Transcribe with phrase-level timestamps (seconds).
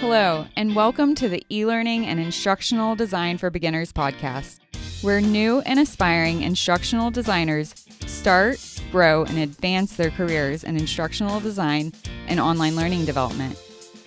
[0.00, 4.60] Hello, and welcome to the e learning and instructional design for beginners podcast,
[5.02, 7.74] where new and aspiring instructional designers
[8.06, 8.60] start,
[8.92, 11.92] grow, and advance their careers in instructional design
[12.28, 13.60] and online learning development.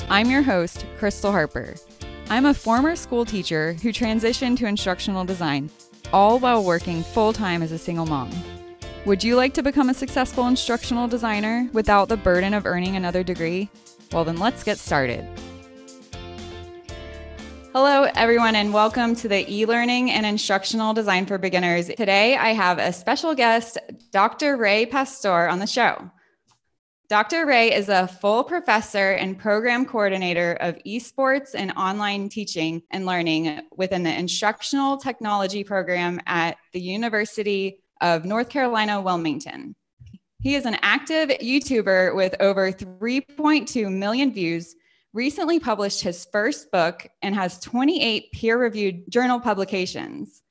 [0.10, 1.76] I'm your host, Crystal Harper.
[2.30, 5.70] I'm a former school teacher who transitioned to instructional design,
[6.14, 8.32] all while working full time as a single mom.
[9.06, 13.24] Would you like to become a successful instructional designer without the burden of earning another
[13.24, 13.70] degree?
[14.14, 15.28] Well, then let's get started.
[17.74, 21.88] Hello, everyone, and welcome to the e learning and instructional design for beginners.
[21.88, 23.78] Today, I have a special guest,
[24.12, 24.58] Dr.
[24.58, 26.12] Ray Pastore, on the show.
[27.08, 27.46] Dr.
[27.46, 33.62] Ray is a full professor and program coordinator of esports and online teaching and learning
[33.78, 39.78] within the instructional technology program at the University of North Carolina, Wilmington.
[40.42, 44.76] He is an active YouTuber with over 3.2 million views
[45.14, 50.42] recently published his first book and has 28 peer reviewed journal publications.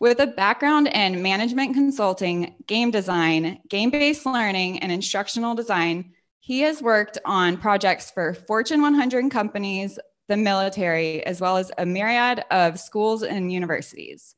[0.00, 6.60] With a background in management consulting, game design, game based learning, and instructional design, he
[6.60, 12.44] has worked on projects for Fortune 100 companies, the military, as well as a myriad
[12.50, 14.36] of schools and universities.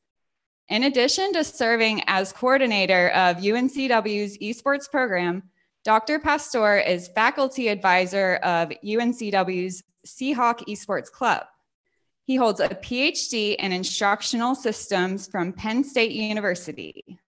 [0.69, 5.43] In addition to serving as coordinator of UNCW's esports program,
[5.83, 6.19] Dr.
[6.19, 11.45] Pastore is faculty advisor of UNCW's Seahawk Esports Club.
[12.25, 17.19] He holds a PhD in instructional systems from Penn State University.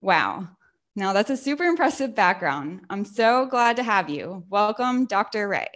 [0.00, 0.48] Wow.
[0.96, 2.80] Now, that's a super impressive background.
[2.90, 4.44] I'm so glad to have you.
[4.50, 5.46] Welcome, Dr.
[5.46, 5.70] Ray.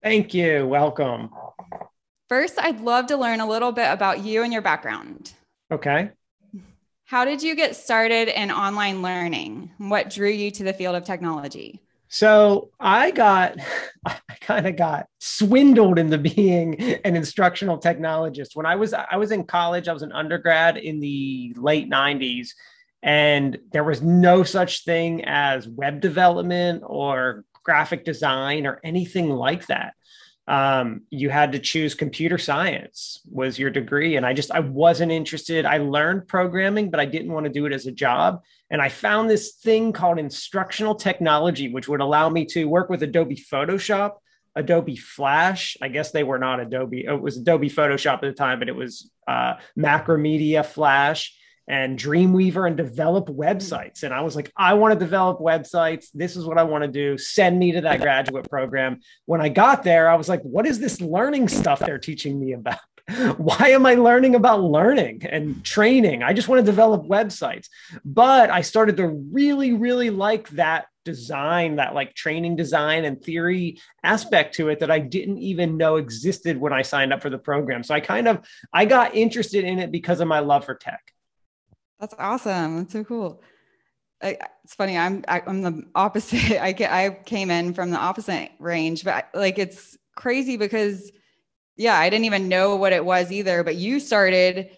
[0.00, 0.68] Thank you.
[0.68, 1.30] Welcome.
[2.28, 5.32] First, I'd love to learn a little bit about you and your background.
[5.72, 6.10] Okay.
[7.06, 9.70] How did you get started in online learning?
[9.76, 11.82] What drew you to the field of technology?
[12.08, 13.58] So I got,
[14.06, 18.54] I kind of got swindled into being an instructional technologist.
[18.56, 22.48] When I was, I was in college, I was an undergrad in the late 90s,
[23.02, 29.66] and there was no such thing as web development or graphic design or anything like
[29.66, 29.94] that
[30.46, 34.16] um, you had to choose computer science was your degree.
[34.16, 35.64] And i just i wasn't interested.
[35.64, 38.42] I learned programming but i didn't want to do it as a job.
[38.70, 43.02] And i found this thing called instructional technology which would allow me to work with
[43.02, 44.16] adobe photoshop
[44.56, 45.76] adobe flash.
[45.82, 47.04] I guess they were not adobe.
[47.04, 51.34] It was adobe photoshop at the time but it was uh, macromedia flash
[51.68, 53.40] and Dreamweaver and develop hmm.
[53.40, 54.02] websites.
[54.02, 56.08] And I was like, I want to develop websites.
[56.14, 57.18] This is what I want to do.
[57.18, 59.00] Send me to that graduate program.
[59.26, 62.52] When I got there, I was like, what is this learning stuff they're teaching me
[62.52, 62.78] about?
[63.36, 66.22] Why am I learning about learning and training?
[66.22, 67.68] I just want to develop websites.
[68.04, 73.78] But I started to really, really like that design, that like training design and theory
[74.02, 77.38] aspect to it that I didn't even know existed when I signed up for the
[77.38, 77.82] program.
[77.82, 81.13] So I kind of I got interested in it because of my love for tech.
[82.04, 82.76] That's awesome.
[82.76, 83.40] That's so cool.
[84.22, 84.98] I, it's funny.
[84.98, 86.62] I'm I, am i am the opposite.
[86.62, 91.10] I get I came in from the opposite range, but like it's crazy because
[91.78, 93.64] yeah, I didn't even know what it was either.
[93.64, 94.76] But you started,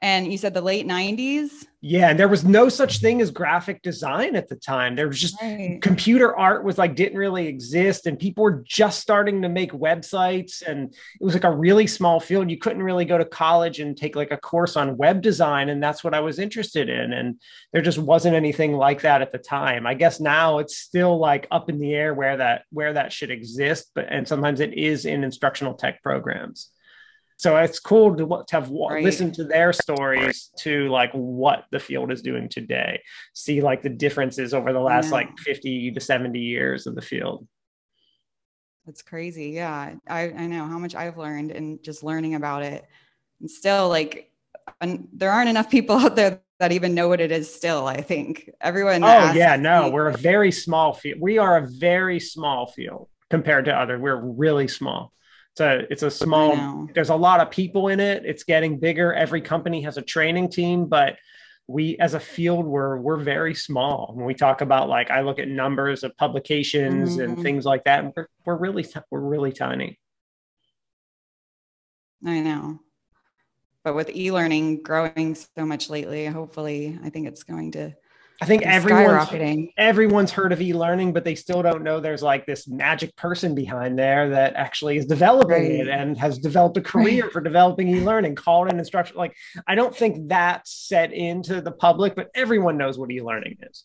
[0.00, 1.50] and you said the late '90s.
[1.82, 4.96] Yeah, and there was no such thing as graphic design at the time.
[4.96, 5.80] There was just right.
[5.80, 10.60] computer art was like didn't really exist, and people were just starting to make websites,
[10.60, 12.50] and it was like a really small field.
[12.50, 15.82] You couldn't really go to college and take like a course on web design, and
[15.82, 17.14] that's what I was interested in.
[17.14, 17.40] And
[17.72, 19.86] there just wasn't anything like that at the time.
[19.86, 23.30] I guess now it's still like up in the air where that where that should
[23.30, 26.70] exist, but and sometimes it is in instructional tech programs
[27.40, 29.02] so it's cool to, to have right.
[29.02, 33.00] listened to their stories to like what the field is doing today.
[33.32, 37.48] See like the differences over the last like 50 to 70 years of the field.
[38.84, 39.52] That's crazy.
[39.52, 39.94] Yeah.
[40.06, 42.84] I, I know how much i've learned and just learning about it.
[43.40, 44.30] And still like
[44.82, 48.02] and there aren't enough people out there that even know what it is still i
[48.02, 48.50] think.
[48.60, 52.66] Everyone oh yeah no me, we're a very small field we are a very small
[52.66, 55.14] field compared to other we're really small
[55.60, 56.88] it's a it's a small.
[56.94, 58.24] There's a lot of people in it.
[58.24, 59.12] It's getting bigger.
[59.12, 61.16] Every company has a training team, but
[61.66, 65.38] we as a field we're we're very small when we talk about like i look
[65.38, 67.20] at numbers of publications mm-hmm.
[67.20, 69.96] and things like that we're, we're really we're really tiny
[72.26, 72.80] i know
[73.84, 77.92] but with e-learning growing so much lately hopefully i think it's going to
[78.42, 82.66] I think everyone's everyone's heard of e-learning, but they still don't know there's like this
[82.66, 85.70] magic person behind there that actually is developing right.
[85.72, 87.32] it and has developed a career right.
[87.32, 89.16] for developing e-learning called an instruction.
[89.16, 89.34] Like
[89.66, 93.84] I don't think that's set into the public, but everyone knows what e-learning is.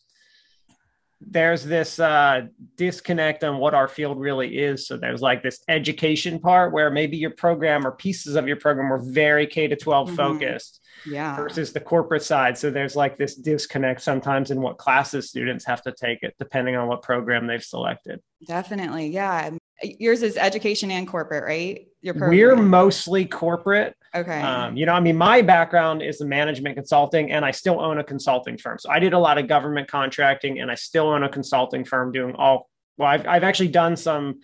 [1.20, 2.42] There's this uh,
[2.76, 4.86] disconnect on what our field really is.
[4.86, 8.90] So there's like this education part where maybe your program or pieces of your program
[8.90, 10.16] were very K to 12 mm-hmm.
[10.16, 10.80] focused.
[11.06, 11.36] Yeah.
[11.36, 12.58] Versus the corporate side.
[12.58, 16.76] So there's like this disconnect sometimes in what classes students have to take it, depending
[16.76, 18.20] on what program they've selected.
[18.46, 19.08] Definitely.
[19.08, 19.50] Yeah.
[19.82, 21.86] Yours is education and corporate, right?
[22.00, 22.38] Your program.
[22.38, 23.94] We're mostly corporate.
[24.16, 24.40] Okay.
[24.40, 27.98] Um, you know, I mean, my background is the management consulting, and I still own
[27.98, 28.78] a consulting firm.
[28.78, 32.12] So I did a lot of government contracting, and I still own a consulting firm
[32.12, 32.68] doing all.
[32.98, 34.40] Well, I've I've actually done some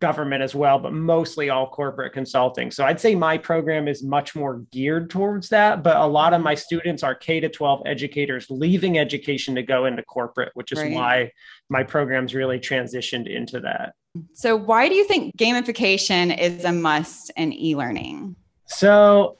[0.00, 2.70] government as well, but mostly all corporate consulting.
[2.70, 5.82] So I'd say my program is much more geared towards that.
[5.82, 9.86] But a lot of my students are K to 12 educators leaving education to go
[9.86, 10.92] into corporate, which is right.
[10.92, 11.32] why
[11.70, 13.94] my program's really transitioned into that.
[14.34, 18.36] So, why do you think gamification is a must in e learning?
[18.66, 19.36] So,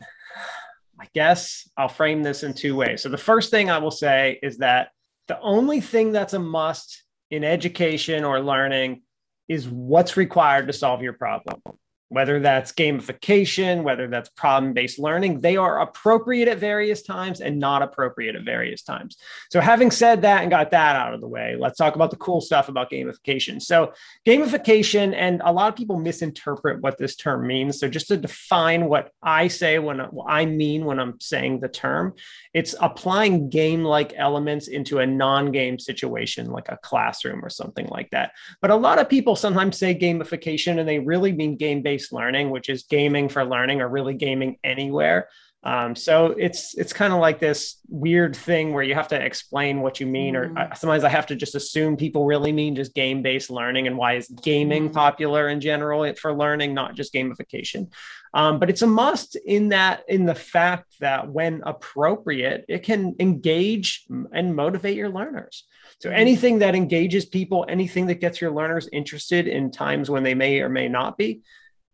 [1.01, 3.03] I guess I'll frame this in two ways.
[3.03, 4.89] So, the first thing I will say is that
[5.29, 9.03] the only thing that's a must in education or learning
[9.49, 11.61] is what's required to solve your problem
[12.09, 17.59] whether that's gamification, whether that's problem based learning, they are appropriate at various times and
[17.59, 19.17] not appropriate at various times.
[19.51, 22.17] So, having said that and got that out of the way, let's talk about the
[22.17, 23.61] cool stuff about gamification.
[23.61, 23.93] So,
[24.25, 27.81] gamification, and a lot of people misinterpret what this term means.
[27.81, 31.69] So, just to define what I say when what I mean when I'm saying the
[31.69, 32.15] term,
[32.55, 37.87] it's applying game like elements into a non game situation like a classroom or something
[37.89, 38.31] like that.
[38.63, 42.13] But a lot of people sometimes say gamification and they really mean game based based
[42.13, 45.29] learning, which is gaming for learning or really gaming anywhere.
[45.63, 49.81] Um, so it's it's kind of like this weird thing where you have to explain
[49.81, 50.39] what you mean, mm.
[50.39, 53.89] or uh, sometimes I have to just assume people really mean just game based learning
[53.89, 54.93] and why is gaming mm.
[54.93, 57.91] popular in general for learning, not just gamification.
[58.33, 63.17] Um, but it's a must in that in the fact that when appropriate, it can
[63.19, 65.65] engage and motivate your learners.
[66.01, 66.15] So mm.
[66.15, 70.61] anything that engages people, anything that gets your learners interested in times when they may
[70.61, 71.43] or may not be,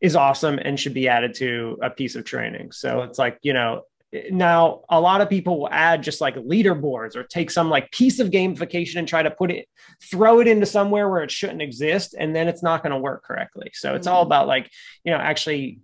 [0.02, 2.72] is awesome and should be added to a piece of training.
[2.72, 3.84] So it's like, you know,
[4.30, 8.18] now a lot of people will add just like leaderboards or take some like piece
[8.18, 9.66] of gamification and try to put it
[10.02, 13.24] throw it into somewhere where it shouldn't exist and then it's not going to work
[13.24, 14.28] correctly so it's all mm-hmm.
[14.28, 14.70] about like
[15.04, 15.78] you know actually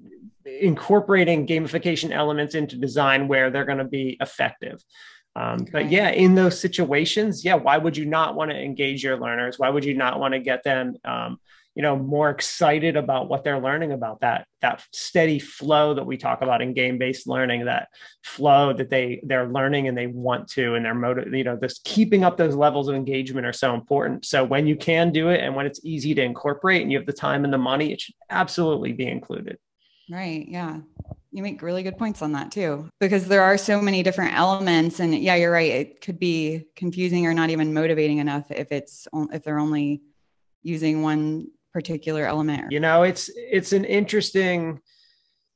[0.44, 4.85] incorporating gamification elements into design where they're going to be effective
[5.35, 5.70] um, okay.
[5.73, 9.59] but yeah in those situations yeah why would you not want to engage your learners
[9.59, 11.38] why would you not want to get them um,
[11.79, 16.17] you know more excited about what they're learning about that that steady flow that we
[16.17, 17.89] talk about in game based learning that
[18.25, 21.81] flow that they they're learning and they want to and they're motive you know this
[21.85, 24.27] keeping up those levels of engagement are so important.
[24.27, 27.07] So when you can do it and when it's easy to incorporate and you have
[27.07, 29.57] the time and the money it should absolutely be included.
[30.11, 30.81] Right yeah.
[31.31, 34.99] You make really good points on that too because there are so many different elements
[34.99, 39.07] and yeah you're right it could be confusing or not even motivating enough if it's
[39.33, 40.03] if they're only
[40.63, 44.81] using one particular element you know it's it's an interesting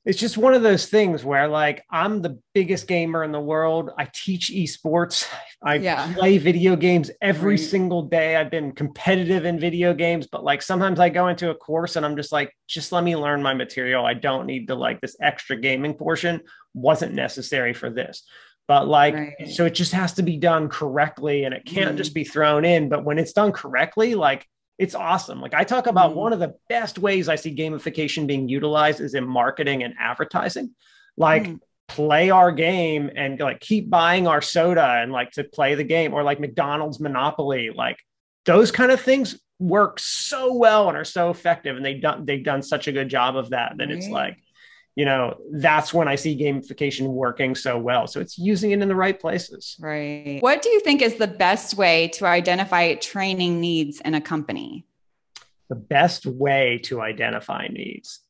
[0.05, 3.91] it's just one of those things where like i'm the biggest gamer in the world.
[3.97, 5.29] I teach esports.
[5.63, 6.13] I yeah.
[6.15, 8.37] play video games every single day.
[8.37, 12.05] I've been competitive in video games but like sometimes i go into a course and
[12.05, 14.05] i'm just like just let me learn my material.
[14.05, 16.41] I don't need to like this extra gaming portion.
[16.75, 18.25] Wasn't necessary for this.
[18.69, 19.49] But like right.
[19.49, 21.99] so it just has to be done correctly and it can't mm.
[21.99, 22.89] just be thrown in.
[22.89, 24.47] But when it's done correctly like
[24.79, 25.41] it's awesome.
[25.41, 26.17] Like I talk about mm.
[26.17, 30.75] one of the best ways I see gamification being utilized is in marketing and advertising.
[31.17, 31.61] Like mm.
[31.89, 36.15] play our game and like keep buying our soda and like to play the game
[36.15, 37.71] or like McDonald's Monopoly.
[37.75, 37.99] Like
[38.45, 42.45] those kind of things work so well and are so effective and they done they've
[42.45, 44.37] done such a good job of that that it's like
[44.95, 48.07] you know that's when i see gamification working so well.
[48.07, 49.77] So it's using it in the right places.
[49.81, 50.39] Right.
[50.41, 54.87] What do you think is the best way to identify training needs in a company?
[55.69, 58.21] The best way to identify needs.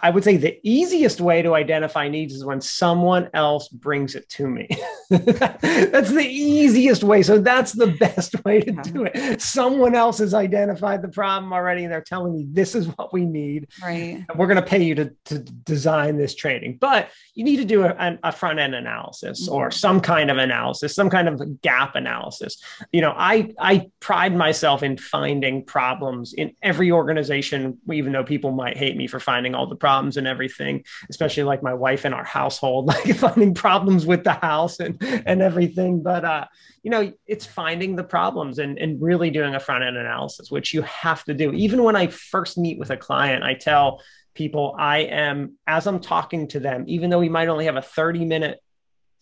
[0.00, 4.28] I would say the easiest way to identify needs is when someone else brings it
[4.30, 4.68] to me.
[5.10, 7.22] that's the easiest way.
[7.22, 9.40] So that's the best way to do it.
[9.42, 13.24] Someone else has identified the problem already and they're telling me this is what we
[13.24, 13.68] need.
[13.82, 14.24] Right.
[14.36, 16.78] we're going to pay you to, to design this training.
[16.80, 19.54] But you need to do a, a front end analysis mm-hmm.
[19.54, 22.62] or some kind of analysis, some kind of gap analysis.
[22.92, 28.52] You know, I, I pride myself in finding problems in every organization, even though people
[28.52, 32.14] might hate me for finding all the problems and everything, especially like my wife and
[32.14, 36.02] our household, like finding problems with the house and, and everything.
[36.02, 36.46] But, uh,
[36.82, 40.72] you know, it's finding the problems and, and really doing a front end analysis, which
[40.72, 41.52] you have to do.
[41.52, 44.02] Even when I first meet with a client, I tell
[44.34, 47.82] people I am, as I'm talking to them, even though we might only have a
[47.82, 48.60] 30 minute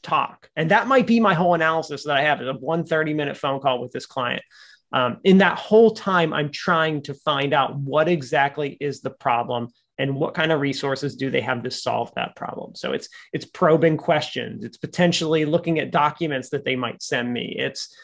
[0.02, 3.14] talk, and that might be my whole analysis that I have is a one 30
[3.14, 4.42] minute phone call with this client.
[4.92, 9.68] Um, in that whole time, I'm trying to find out what exactly is the problem
[9.98, 12.74] and what kind of resources do they have to solve that problem?
[12.74, 14.64] So it's it's probing questions.
[14.64, 17.54] It's potentially looking at documents that they might send me.
[17.58, 17.94] It's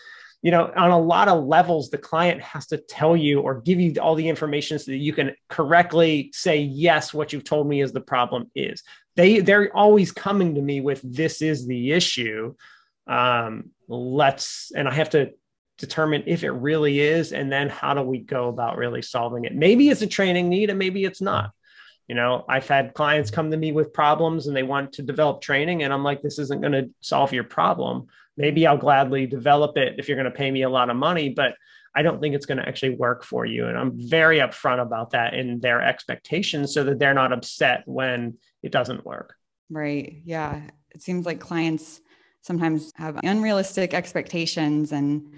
[0.43, 3.79] you know on a lot of levels the client has to tell you or give
[3.79, 7.81] you all the information so that you can correctly say yes what you've told me
[7.81, 8.83] is the problem is.
[9.15, 12.55] They they're always coming to me with this is the issue.
[13.07, 15.33] Um let's and i have to
[15.77, 19.55] determine if it really is and then how do we go about really solving it?
[19.55, 21.51] Maybe it's a training need and maybe it's not
[22.09, 25.41] you know i've had clients come to me with problems and they want to develop
[25.41, 28.07] training and i'm like this isn't going to solve your problem.
[28.37, 31.29] Maybe i'll gladly develop it if you're going to pay me a lot of money
[31.29, 31.55] but
[31.95, 33.67] i don't think it's going to actually work for you.
[33.67, 38.39] And i'm very upfront about that in their expectations so that they're not upset when
[38.63, 39.35] it doesn't work.
[39.71, 40.23] Right.
[40.25, 40.63] Yeah.
[40.91, 42.01] It seems like clients
[42.43, 45.33] sometimes have unrealistic expectations and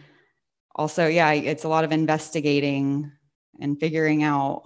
[0.75, 3.13] also, yeah, it's a lot of investigating
[3.61, 4.63] and figuring out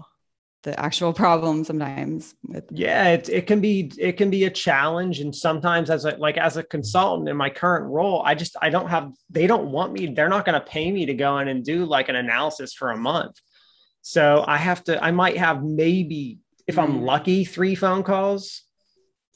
[0.63, 5.21] the actual problem sometimes with- yeah it, it can be it can be a challenge
[5.21, 8.69] and sometimes as a like as a consultant in my current role i just i
[8.69, 11.49] don't have they don't want me they're not going to pay me to go in
[11.49, 13.37] and do like an analysis for a month
[14.03, 16.83] so i have to i might have maybe if mm.
[16.83, 18.63] i'm lucky three phone calls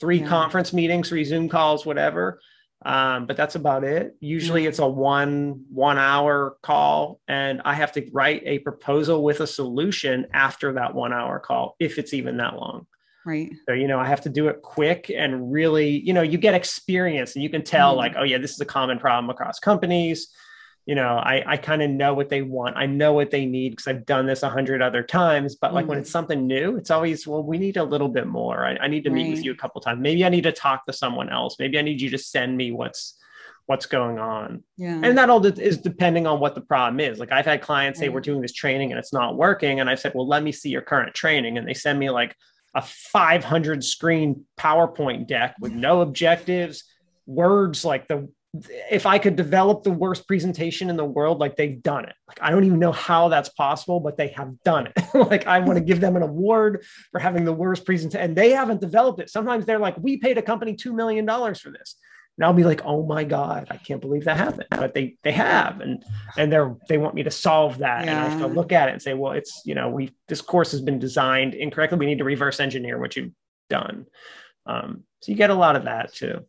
[0.01, 0.29] three yeah.
[0.29, 2.41] conference meetings three zoom calls whatever
[2.85, 4.17] um, but that's about it.
[4.21, 9.41] Usually it's a one one hour call and i have to write a proposal with
[9.41, 12.87] a solution after that one hour call if it's even that long.
[13.25, 13.53] Right.
[13.69, 16.55] So you know i have to do it quick and really you know you get
[16.55, 17.99] experience and you can tell mm.
[17.99, 20.29] like oh yeah this is a common problem across companies
[20.85, 22.77] you know, I, I kind of know what they want.
[22.77, 25.55] I know what they need because I've done this a hundred other times.
[25.55, 28.27] But like mm when it's something new, it's always, well, we need a little bit
[28.27, 28.65] more.
[28.65, 29.17] I, I need to right.
[29.17, 30.01] meet with you a couple times.
[30.01, 31.57] Maybe I need to talk to someone else.
[31.59, 33.19] Maybe I need you to send me what's
[33.67, 34.63] what's going on.
[34.77, 35.01] Yeah.
[35.03, 37.19] And that all is depending on what the problem is.
[37.19, 39.81] Like I've had clients say, we're doing this training and it's not working.
[39.81, 41.59] And i've said, well, let me see your current training.
[41.59, 42.35] And they send me like
[42.75, 46.85] a 500 screen PowerPoint deck with no objectives,
[47.27, 51.83] words like the if I could develop the worst presentation in the world, like they've
[51.83, 52.15] done it.
[52.29, 55.05] Like I don't even know how that's possible, but they have done it.
[55.15, 58.51] like I want to give them an award for having the worst presentation, and they
[58.51, 59.31] haven't developed it.
[59.31, 61.97] Sometimes they're like, "We paid a company two million dollars for this,"
[62.37, 65.33] and I'll be like, "Oh my god, I can't believe that happened." But they they
[65.33, 66.05] have, and
[66.37, 68.11] and they're they want me to solve that, yeah.
[68.11, 70.43] and I have to look at it and say, "Well, it's you know we this
[70.43, 71.97] course has been designed incorrectly.
[71.97, 73.33] We need to reverse engineer what you've
[73.71, 74.05] done."
[74.67, 76.45] Um, so you get a lot of that too.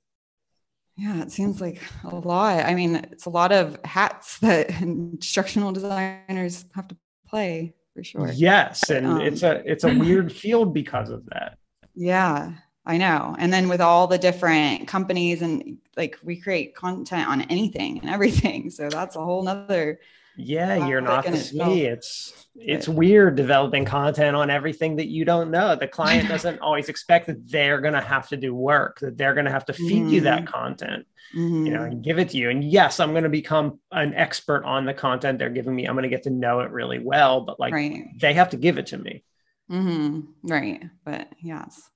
[0.96, 2.66] Yeah, it seems like a lot.
[2.66, 6.98] I mean, it's a lot of hats that instructional designers have to
[7.28, 8.32] play for sure.
[8.34, 11.58] Yes, and um, it's a it's a weird field because of that.
[11.96, 12.54] Yeah,
[12.86, 13.36] I know.
[13.38, 18.10] And then with all the different companies and like we create content on anything and
[18.10, 18.70] everything.
[18.70, 20.00] So that's a whole nother
[20.38, 25.52] yeah you're not the me it's it's weird developing content on everything that you don't
[25.52, 29.18] know the client doesn't always expect that they're going to have to do work that
[29.18, 30.54] they're going to have to feed mm you that mm-hmm.
[30.54, 31.66] content mm-hmm.
[31.66, 31.94] you know mm-hmm.
[31.94, 34.94] and give it to you and yes i'm going to become an expert on the
[34.94, 37.74] content they're giving me i'm going to get to know it really well but like
[37.74, 38.06] right.
[38.20, 39.24] they have to give it to me
[39.72, 40.22] mm-hmm.
[40.44, 41.90] right but yes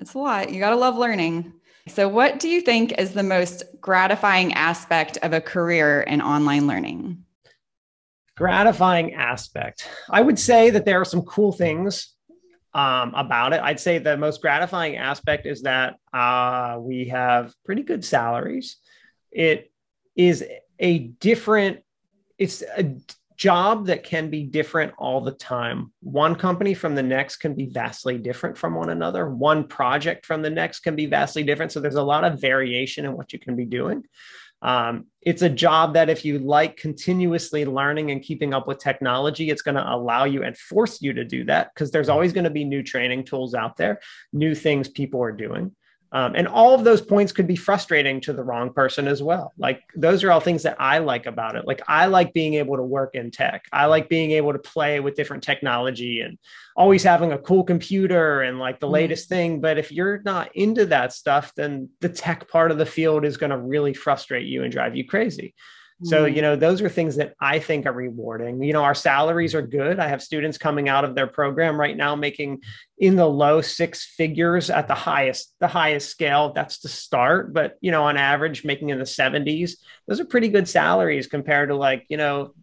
[0.00, 1.52] it's a lot you got to love learning
[1.86, 6.66] so what do you think is the most gratifying aspect of a career in online
[6.66, 7.24] learning
[8.36, 9.88] gratifying aspect.
[10.10, 12.14] I would say that there are some cool things
[12.74, 13.60] um, about it.
[13.62, 18.78] I'd say the most gratifying aspect is that uh, we have pretty good salaries.
[19.30, 19.70] It
[20.16, 20.44] is
[20.78, 21.80] a different,
[22.38, 22.96] it's a
[23.36, 25.92] job that can be different all the time.
[26.00, 29.28] One company from the next can be vastly different from one another.
[29.28, 31.72] One project from the next can be vastly different.
[31.72, 34.04] So there's a lot of variation in what you can be doing.
[34.64, 39.50] Um, it's a job that if you like continuously learning and keeping up with technology,
[39.50, 42.44] it's going to allow you and force you to do that because there's always going
[42.44, 44.00] to be new training tools out there,
[44.32, 45.76] new things people are doing.
[46.14, 49.52] Um, and all of those points could be frustrating to the wrong person as well.
[49.58, 51.66] Like those are all things that I like about it.
[51.66, 53.64] Like I like being able to work in tech.
[53.72, 56.38] I like being able to play with different technology and
[56.76, 58.94] always having a cool computer and like the mm-hmm.
[58.94, 59.60] latest thing.
[59.60, 63.36] But if you're not into that stuff, then the tech part of the field is
[63.36, 65.52] going to really frustrate you and drive you crazy.
[66.04, 66.42] So, you mm.
[66.42, 68.62] know, those are things that I think are rewarding.
[68.62, 69.98] You know, our salaries are good.
[69.98, 72.62] I have students coming out of their program right now making
[72.98, 76.52] in the low six figures at the highest, the highest scale.
[76.52, 77.54] That's the start.
[77.54, 79.72] But, you know, on average, making in the 70s,
[80.06, 82.54] those are pretty good salaries compared to like, you know,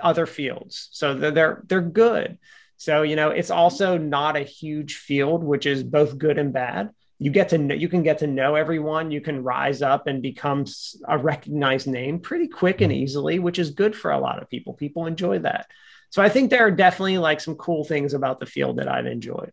[0.00, 0.88] other fields.
[0.92, 2.38] So they're they're, they're good.
[2.78, 6.90] So, you know, it's also not a huge field, which is both good and bad
[7.18, 9.10] you get to know you can get to know everyone.
[9.10, 10.64] You can rise up and become
[11.08, 13.02] a recognized name pretty quick and mm-hmm.
[13.02, 14.74] easily which is good for a lot of people.
[14.74, 15.66] People enjoy that.
[16.10, 19.06] So i think there are definitely like some cool things about the field that i've
[19.06, 19.52] enjoyed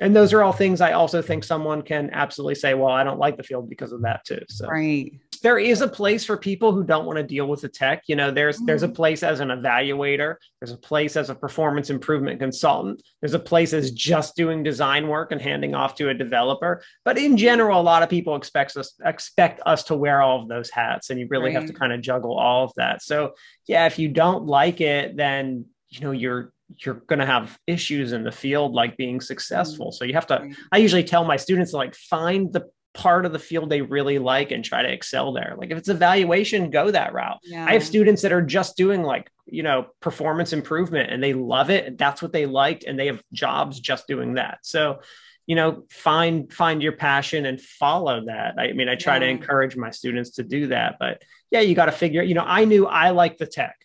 [0.00, 3.18] and those are all things i also think someone can absolutely say well i don't
[3.18, 6.72] like the field because of that too so right there is a place for people
[6.72, 8.04] who don't want to deal with the tech.
[8.06, 8.66] You know, there's mm-hmm.
[8.66, 8.96] there's a mm-hmm.
[8.96, 13.72] place as an evaluator, there's a place as a performance improvement consultant, there's a place
[13.72, 16.82] as just doing design work and handing off to a developer.
[17.04, 20.48] But in general, a lot of people expect us expect us to wear all of
[20.48, 21.54] those hats, and you really right.
[21.54, 23.02] have to kind of juggle all of that.
[23.02, 23.34] So
[23.66, 28.12] yeah, if you don't like it, then you know you're you're going to have issues
[28.12, 29.96] in the field like being successful mm-hmm.
[29.96, 33.32] so you have to i usually tell my students to like find the part of
[33.32, 35.54] the field they really like and try to excel there.
[35.56, 37.38] Like if it's evaluation, go that route.
[37.44, 37.64] Yeah.
[37.64, 41.70] I have students that are just doing like, you know, performance improvement and they love
[41.70, 41.86] it.
[41.86, 42.84] And that's what they liked.
[42.84, 44.58] And they have jobs just doing that.
[44.62, 45.00] So,
[45.46, 48.58] you know, find find your passion and follow that.
[48.58, 49.20] I mean, I try yeah.
[49.20, 50.96] to encourage my students to do that.
[50.98, 53.76] But yeah, you got to figure, you know, I knew I like the tech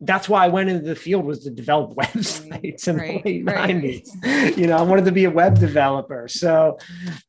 [0.00, 3.44] that's why I went into the field was to develop websites in right, the late
[3.46, 3.76] right.
[3.76, 4.56] 90s.
[4.56, 6.28] You know, I wanted to be a web developer.
[6.28, 6.78] So,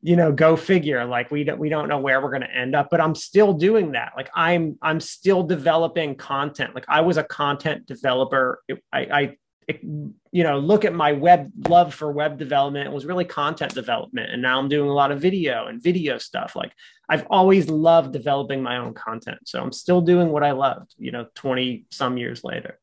[0.01, 1.05] you know, go figure.
[1.05, 3.53] Like we don't we don't know where we're going to end up, but I'm still
[3.53, 4.13] doing that.
[4.17, 6.75] Like I'm I'm still developing content.
[6.75, 8.61] Like I was a content developer.
[8.91, 12.87] I, I you know, look at my web love for web development.
[12.87, 14.31] It was really content development.
[14.31, 16.55] And now I'm doing a lot of video and video stuff.
[16.55, 16.71] Like
[17.09, 19.39] I've always loved developing my own content.
[19.45, 22.79] So I'm still doing what I loved, you know, 20 some years later.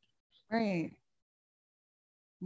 [0.51, 0.93] Right.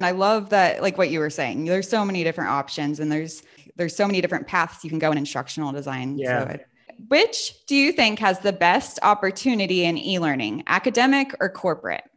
[0.01, 3.43] I love that, like what you were saying, there's so many different options and there's,
[3.75, 6.17] there's so many different paths you can go in instructional design.
[6.17, 6.53] Yeah.
[6.53, 6.59] So
[7.09, 12.08] which do you think has the best opportunity in e-learning, academic or corporate?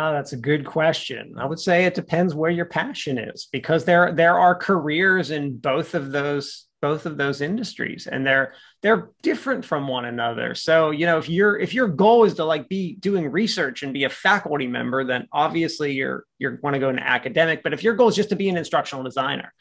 [0.00, 1.34] Oh, that's a good question.
[1.38, 5.56] I would say it depends where your passion is because there there are careers in
[5.56, 10.54] both of those both of those industries and they're they're different from one another.
[10.54, 13.92] So, you know, if your if your goal is to like be doing research and
[13.92, 17.82] be a faculty member, then obviously you're you're want to go into academic, but if
[17.82, 19.52] your goal is just to be an instructional designer,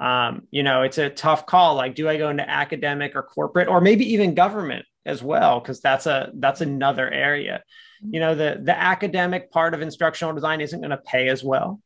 [0.00, 3.68] um, you know, it's a tough call like do I go into academic or corporate
[3.68, 7.62] or maybe even government as well because that's a that's another area
[8.10, 11.80] you know the the academic part of instructional design isn't going to pay as well.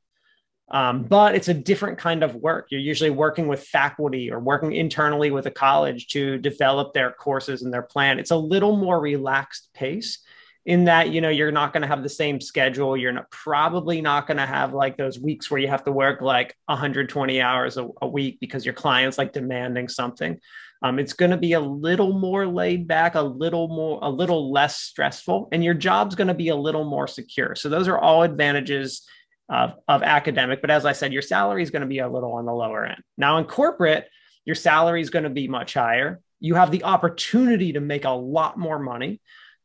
[0.73, 2.69] Um, but it's a different kind of work.
[2.71, 7.63] You're usually working with faculty or working internally with a college to develop their courses
[7.63, 8.21] and their plan.
[8.21, 10.21] It's a little more relaxed pace
[10.67, 12.97] in that you know you're not going to have the same schedule.
[12.97, 16.21] You're not, probably not going to have like those weeks where you have to work
[16.21, 20.39] like 120 hours a, a week because your clients like demanding something
[20.83, 24.51] um, it's going to be a little more laid back, a little more, a little
[24.51, 27.55] less stressful, and your job's going to be a little more secure.
[27.55, 29.07] So those are all advantages
[29.51, 30.61] of, of academic.
[30.61, 32.87] But as I said, your salary is going to be a little on the lower
[32.87, 33.03] end.
[33.19, 34.09] Now in corporate,
[34.47, 36.21] your salary is going to be much higher.
[36.39, 39.21] You have the opportunity to make a lot more money.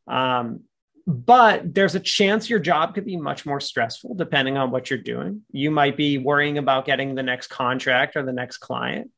[0.07, 0.61] Um,
[1.07, 4.99] but there's a chance your job could be much more stressful depending on what you're
[4.99, 5.43] doing.
[5.51, 9.11] You might be worrying about getting the next contract or the next client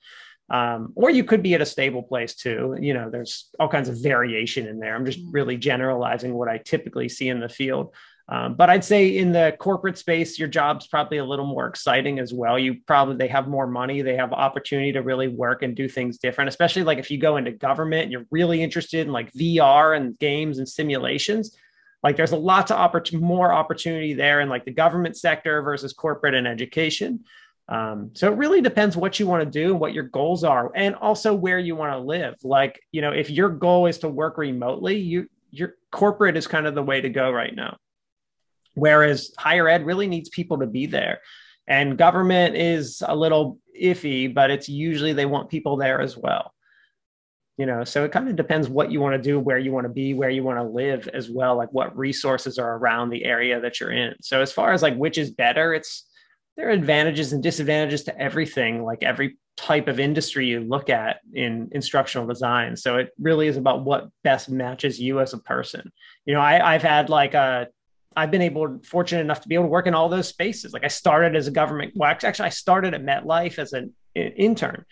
[0.49, 2.75] um, or you could be at a stable place too.
[2.79, 4.95] You know, there's all kinds of variation in there.
[4.95, 5.29] I'm just mm.
[5.31, 7.93] really generalizing what I typically see in the field.
[8.29, 12.19] Um, but I'd say in the corporate space, your job's probably a little more exciting
[12.19, 12.60] as well.
[12.60, 16.17] You probably they have more money, they have opportunity to really work and do things
[16.17, 16.49] different.
[16.49, 20.17] Especially like if you go into government and you're really interested in like VR and
[20.19, 21.55] games and simulations.
[22.03, 25.93] Like there's a lot to oppor- more opportunity there in like the government sector versus
[25.93, 27.23] corporate and education.
[27.69, 30.95] Um, so it really depends what you want to do, what your goals are, and
[30.95, 32.36] also where you want to live.
[32.43, 36.67] Like, you know, if your goal is to work remotely, you your corporate is kind
[36.67, 37.77] of the way to go right now.
[38.73, 41.19] Whereas higher ed really needs people to be there.
[41.67, 46.53] And government is a little iffy, but it's usually they want people there as well.
[47.58, 49.86] You know, so it kind of depends what you want to do, where you want
[49.86, 53.25] to be, where you want to live as well, like what resources are around the
[53.25, 54.13] area that you're in.
[54.21, 56.06] So as far as like which is better, it's
[56.57, 61.17] there are advantages and disadvantages to everything, like every type of industry you look at
[61.33, 62.75] in instructional design.
[62.75, 65.91] So it really is about what best matches you as a person.
[66.25, 67.67] You know, I, I've had like a
[68.15, 70.73] I've been able, fortunate enough to be able to work in all those spaces.
[70.73, 74.85] Like I started as a government, well, actually, I started at MetLife as an intern.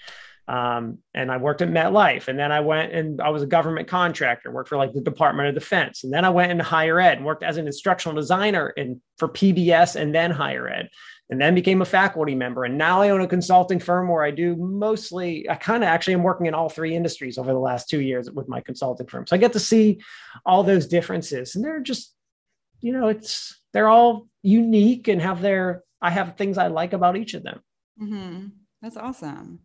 [0.47, 2.27] Um, and I worked at MetLife.
[2.27, 5.49] And then I went and I was a government contractor, worked for like the Department
[5.49, 6.03] of Defense.
[6.03, 9.27] And then I went into higher ed and worked as an instructional designer in, for
[9.27, 10.89] PBS and then higher ed
[11.29, 12.65] and then became a faculty member.
[12.65, 16.13] And now I own a consulting firm where I do mostly, I kind of actually
[16.13, 19.25] am working in all three industries over the last two years with my consulting firm.
[19.25, 20.01] So I get to see
[20.45, 21.55] all those differences.
[21.55, 22.13] And they're just,
[22.79, 27.17] you know, it's, they're all unique and have their, I have things I like about
[27.17, 27.61] each of them.
[27.99, 28.47] Mm-hmm.
[28.83, 29.61] That's awesome.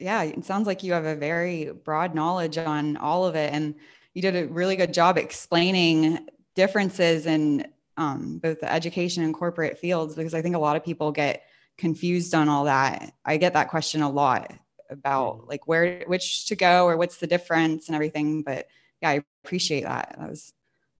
[0.00, 3.52] yeah, it sounds like you have a very broad knowledge on all of it.
[3.52, 3.76] And
[4.12, 9.78] you did a really good job explaining differences in um, both the education and corporate
[9.78, 11.44] fields because I think a lot of people get
[11.78, 13.12] confused on all that.
[13.24, 14.52] I get that question a lot
[14.90, 15.48] about mm-hmm.
[15.48, 18.42] like where which to go or what's the difference and everything.
[18.42, 18.66] But
[19.02, 20.16] yeah, I appreciate that.
[20.18, 20.52] That was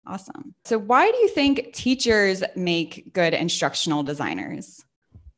[0.06, 0.54] awesome.
[0.64, 4.84] So why do you think teachers make good instructional designers?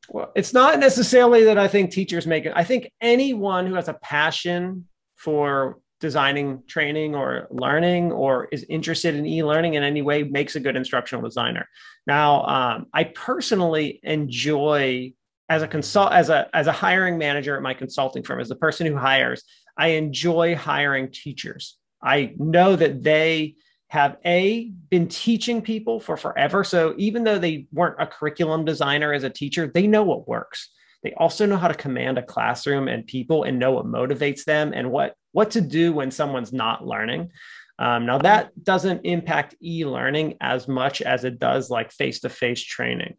[0.08, 2.52] Well, it's not necessarily that I think teachers make it.
[2.54, 9.14] I think anyone who has a passion for designing training or learning or is interested
[9.14, 11.66] in e-learning in any way makes a good instructional designer.
[12.06, 15.12] Now um, i personally enjoy
[15.48, 18.56] as a consult as a as a hiring manager at my consulting firm as the
[18.56, 19.42] person who hires
[19.76, 21.76] i enjoy hiring teachers.
[22.00, 23.56] I know that they
[23.88, 29.12] have a been teaching people for forever so even though they weren't a curriculum designer
[29.12, 30.70] as a teacher they know what works.
[31.02, 34.72] They also know how to command a classroom and people and know what motivates them
[34.74, 37.30] and what what to do when someone's not learning
[37.78, 43.14] um, now that doesn't impact e-learning as much as it does like face-to-face training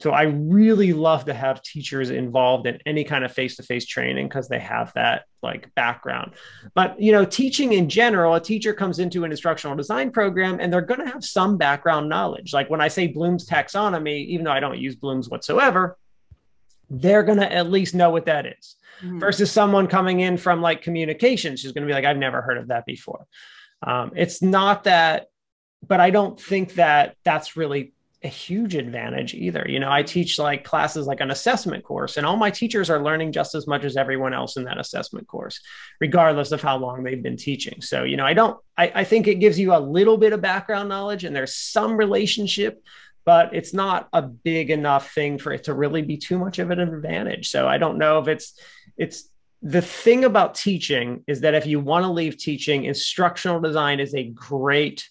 [0.00, 4.48] so I really love to have teachers involved in any kind of face-to-face training because
[4.48, 6.32] they have that like background.
[6.74, 10.72] But you know, teaching in general, a teacher comes into an instructional design program and
[10.72, 12.54] they're going to have some background knowledge.
[12.54, 15.98] Like when I say Bloom's taxonomy, even though I don't use Bloom's whatsoever,
[16.90, 18.76] they're going to at least know what that is.
[19.00, 19.20] Mm-hmm.
[19.20, 22.58] Versus someone coming in from like communications, who's going to be like, I've never heard
[22.58, 23.26] of that before.
[23.82, 25.28] Um, it's not that,
[25.86, 29.64] but I don't think that that's really a huge advantage either.
[29.66, 33.02] You know, I teach like classes like an assessment course, and all my teachers are
[33.02, 35.60] learning just as much as everyone else in that assessment course,
[36.00, 37.80] regardless of how long they've been teaching.
[37.80, 40.42] So, you know, I don't, I, I think it gives you a little bit of
[40.42, 42.82] background knowledge and there's some relationship,
[43.24, 46.70] but it's not a big enough thing for it to really be too much of
[46.70, 47.50] an advantage.
[47.50, 48.58] So I don't know if it's,
[48.96, 49.28] it's,
[49.62, 54.14] the thing about teaching is that if you want to leave teaching, instructional design is
[54.14, 55.06] a great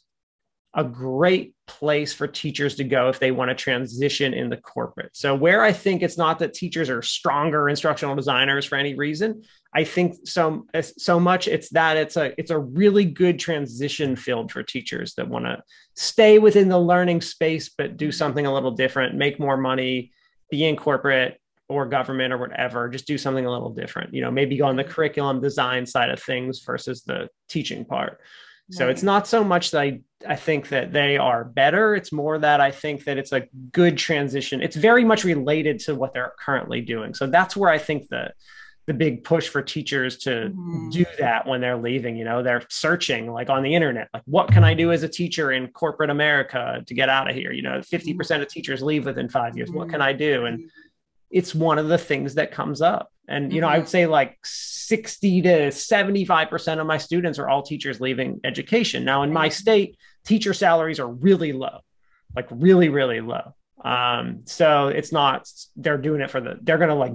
[0.76, 5.10] a great place for teachers to go if they want to transition in the corporate.
[5.14, 9.44] So where I think it's not that teachers are stronger instructional designers for any reason,
[9.74, 14.52] I think so so much it's that it's a it's a really good transition field
[14.52, 15.62] for teachers that want to
[15.96, 18.12] stay within the learning space but do mm-hmm.
[18.12, 20.12] something a little different, make more money,
[20.50, 24.12] be in corporate or government or whatever, just do something a little different.
[24.12, 24.92] You know, maybe go on the mm-hmm.
[24.92, 28.20] curriculum design side of things versus the teaching part.
[28.72, 28.92] So right.
[28.92, 31.96] it's not so much that I, I think that they are better.
[31.96, 34.62] It's more that I think that it's a good transition.
[34.62, 37.16] It's very much related to what they're currently doing.
[37.16, 38.32] So that's where I think the
[38.90, 40.90] the big push for teachers to mm-hmm.
[40.90, 42.18] do that when they're leaving.
[42.18, 45.08] You know, they're searching like on the internet, like what can I do as a
[45.08, 47.52] teacher in corporate America to get out of here?
[47.52, 49.70] You know, 50% of teachers leave within five years.
[49.70, 50.46] What can I do?
[50.46, 50.72] And
[51.30, 53.12] it's one of the things that comes up.
[53.28, 53.76] And, you know, mm-hmm.
[53.76, 59.06] I would say like 60 to 75% of my students are all teachers leaving education.
[59.06, 61.82] Now, in my state, teacher salaries are really low,
[62.36, 63.54] like really, really low.
[63.86, 67.14] Um, so it's not, they're doing it for the, they're going to like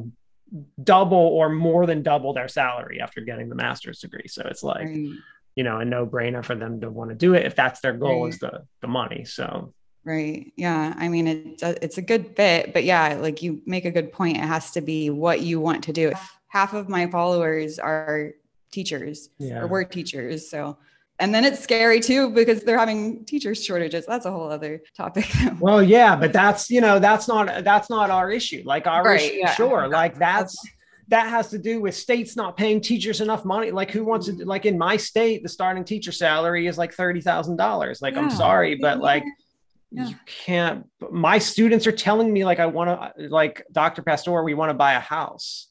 [0.82, 4.28] double or more than double their salary after getting the master's degree.
[4.28, 5.10] So it's like, right.
[5.56, 7.94] you know, a no brainer for them to want to do it if that's their
[7.94, 8.34] goal right.
[8.34, 9.24] is the, the money.
[9.24, 9.72] So
[10.04, 10.52] Right.
[10.56, 10.92] Yeah.
[10.98, 13.90] I mean, it's a, uh, it's a good fit, but yeah, like you make a
[13.90, 14.36] good point.
[14.36, 16.12] It has to be what you want to do.
[16.48, 18.32] Half of my followers are
[18.70, 19.60] teachers yeah.
[19.60, 20.50] or were teachers.
[20.50, 20.76] So,
[21.20, 24.04] and then it's scary too because they're having teachers shortages.
[24.06, 25.26] That's a whole other topic.
[25.60, 28.62] well, yeah, but that's, you know, that's not, that's not our issue.
[28.64, 29.54] Like our right, issue, yeah.
[29.54, 29.86] sure.
[29.88, 30.58] Like that's,
[31.08, 33.70] that has to do with states not paying teachers enough money.
[33.70, 38.02] Like who wants to, like in my state, the starting teacher salary is like $30,000.
[38.02, 38.20] Like, yeah.
[38.20, 39.24] I'm sorry, but like,
[39.92, 40.08] yeah.
[40.08, 44.52] you can't my students are telling me like i want to like dr pastore we
[44.52, 45.68] want to buy a house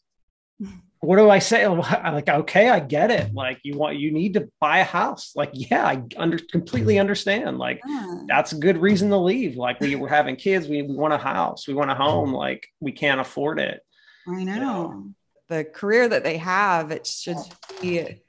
[1.03, 1.65] what do i say?
[1.65, 1.79] I'm
[2.13, 3.33] like okay i get it.
[3.33, 5.33] Like you want you need to buy a house.
[5.35, 7.57] Like yeah i under completely understand.
[7.57, 8.21] Like yeah.
[8.27, 9.57] that's a good reason to leave.
[9.57, 10.67] Like we were having kids.
[10.67, 11.67] We, we want a house.
[11.67, 12.33] We want a home.
[12.33, 13.81] Like we can't afford it.
[14.27, 15.09] I know, you know?
[15.49, 17.37] the career that they have it should
[17.81, 18.21] be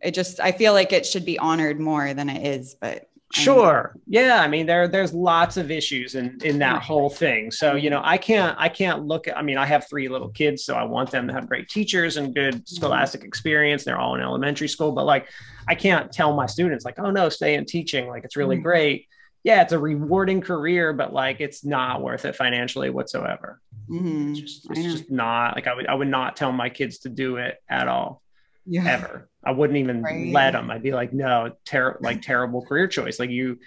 [0.00, 3.94] it just i feel like it should be honored more than it is but Sure.
[4.06, 4.40] Yeah.
[4.40, 7.50] I mean, there there's lots of issues in in that whole thing.
[7.50, 10.30] So, you know, I can't I can't look at I mean, I have three little
[10.30, 12.64] kids, so I want them to have great teachers and good mm-hmm.
[12.64, 13.84] scholastic experience.
[13.84, 15.28] They're all in elementary school, but like
[15.68, 18.08] I can't tell my students like, oh no, stay in teaching.
[18.08, 18.64] Like it's really mm-hmm.
[18.64, 19.08] great.
[19.44, 23.60] Yeah, it's a rewarding career, but like it's not worth it financially whatsoever.
[23.90, 24.30] Mm-hmm.
[24.30, 27.10] It's, just, it's just not like I would I would not tell my kids to
[27.10, 28.22] do it at all
[28.64, 28.84] yeah.
[28.86, 29.28] ever.
[29.44, 30.32] I wouldn't even right.
[30.32, 30.70] let them.
[30.70, 33.18] I'd be like, no, ter- like terrible career choice.
[33.18, 33.58] Like you,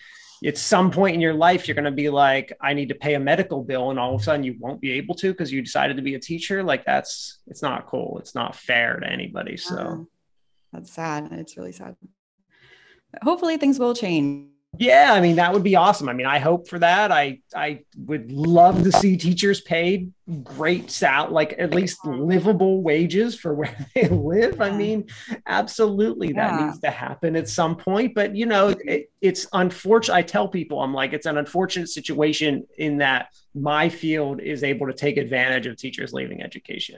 [0.45, 3.13] at some point in your life you're going to be like i need to pay
[3.13, 5.62] a medical bill and all of a sudden you won't be able to because you
[5.62, 9.55] decided to be a teacher like that's it's not cool it's not fair to anybody
[9.55, 10.03] so Yeah.
[10.71, 11.29] That's sad.
[11.31, 11.95] It's really sad.
[13.23, 14.50] Hopefully things will change.
[14.77, 16.07] Yeah i mean that would be awesome.
[16.07, 17.12] I mean i hope for that.
[17.12, 23.38] I i would love to see teachers paid great sal like at least livable wages
[23.38, 24.62] for where they live.
[24.62, 25.07] I mean
[25.45, 30.21] absolutely that needs to happen at some point but you know it, it's unfortunate i
[30.21, 34.93] tell people i'm like it's an unfortunate situation in that my field is able to
[34.93, 36.97] take advantage of teachers leaving education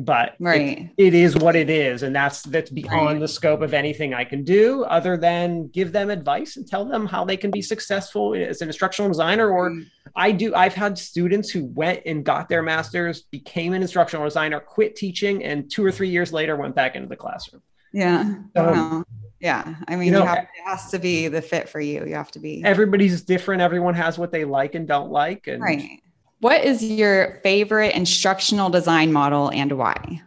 [0.00, 0.90] but it- Right.
[0.96, 3.20] it is what it is and that's that's beyond Right.
[3.20, 7.04] the scope of anything i can do other than give them advice and tell them
[7.04, 9.84] how they can be successful as an instructional designer or mm.
[10.14, 14.60] i do i've had students who went and got their masters became an instructional designer
[14.60, 17.60] quit teaching and two or three years later went back into the classroom
[17.92, 18.34] Yeah.
[18.56, 19.04] So- Wow.
[19.40, 19.76] yeah.
[19.88, 22.04] I mean, You know, you have, it has to be the fit for you.
[22.06, 22.62] You have to be.
[22.64, 26.00] everybody's different everyone has what they like and don't like and Right.
[26.40, 30.22] What is your favorite instructional design model and why?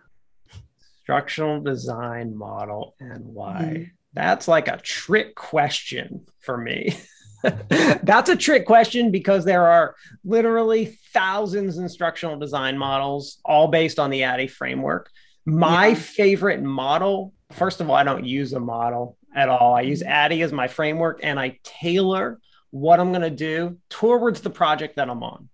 [1.00, 3.92] instructional design model and why Mhm.
[4.14, 6.96] that's like a trick question for me
[8.04, 14.00] that's a trick question because there are literally thousands of instructional design models all based
[14.00, 15.10] on the ADDIE framework
[15.46, 15.96] my Yeah.
[15.96, 20.44] favorite model first of all i don't use a model at all i use ADDIE
[20.44, 25.10] as my framework and i tailor what i'm going to do towards the project that
[25.10, 25.50] i'm on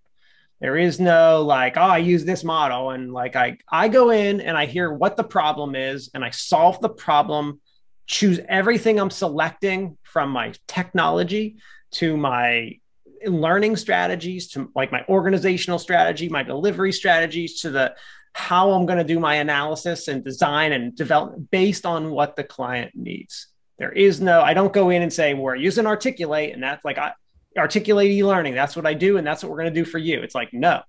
[0.60, 4.40] there is no like, oh, I use this model and like I I go in
[4.40, 7.60] and I hear what the problem is and I solve the problem,
[8.06, 11.56] choose everything I'm selecting from my technology
[11.92, 12.78] to my
[13.24, 17.94] learning strategies to like my organizational strategy, my delivery strategies to the
[18.32, 22.44] how I'm going to do my analysis and design and develop based on what the
[22.44, 23.48] client needs.
[23.78, 26.98] There is no, I don't go in and say, we're using Articulate and that's like,
[26.98, 27.12] I,
[27.58, 28.54] articulate e-learning.
[28.54, 30.20] That's what i do and that's what we're going to do for you.
[30.22, 30.82] It's like no.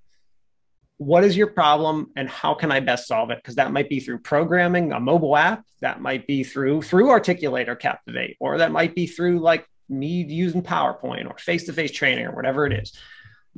[0.97, 3.37] What is your problem and how can i best solve it?
[3.37, 7.69] Because that might be through programming a mobile app that might be through through articulate
[7.69, 12.35] or captivate or that might be through like me using powerpoint or face-to-face training or
[12.35, 12.93] whatever it is.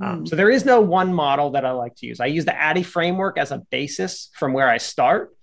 [0.02, 0.28] Um, Mm.
[0.30, 2.20] so there is no one model that i like to use.
[2.22, 5.36] I use the ADDIE framework as a basis from where i start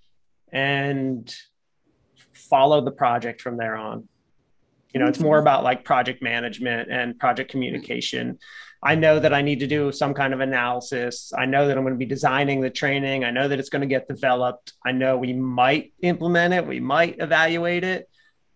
[0.50, 1.32] and
[2.32, 4.08] follow the project from there on
[4.92, 8.38] you know it's more about like project management and project communication.
[8.80, 11.32] I know that i need to do some kind of analysis.
[11.36, 13.24] I know that i'm going to be designing the training.
[13.24, 14.72] I know that it's going to get developed.
[14.84, 16.66] I know we might implement it.
[16.66, 18.08] We might evaluate it.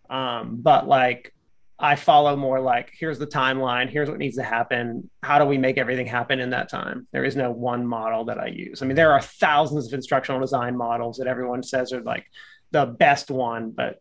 [0.09, 1.33] Um, but like
[1.79, 3.91] i follow more like here's the timeline.
[3.91, 5.11] Here's what needs to happen.
[5.23, 7.09] How do we make everything happen in that time?
[7.13, 8.81] There is no one model that i use.
[8.81, 12.27] I mean there are thousands of instructional design models that everyone says are like
[12.71, 14.01] the best one but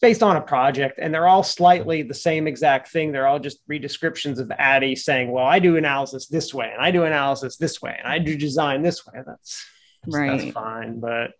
[0.00, 2.08] based on a project and they're all slightly mm-hmm.
[2.08, 3.12] the same exact thing.
[3.12, 6.90] They're all just redescriptions of ADDIE saying, well, I do analysis this way and I
[6.90, 9.20] do analysis this way and I do design this way.
[9.26, 9.64] That's
[10.06, 10.40] Right.
[10.40, 11.00] That's fine.
[11.00, 11.32] But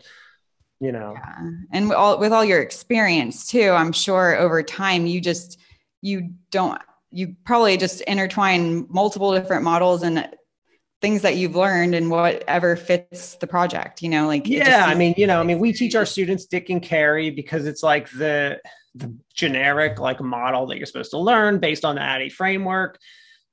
[0.81, 1.51] you know, Yeah.
[1.73, 5.59] And with all, with all your experience too, I'm sure over time you just,
[6.01, 10.29] you don't, you probably just intertwine multiple different models and
[11.01, 15.15] things that you've learned and whatever fits the project, you know, like, yeah, I mean,
[15.17, 18.61] you know, I mean, we teach our students Dick and Carey because it's like the
[18.97, 22.99] the generic like model that you're supposed to learn based on the ADDIE framework.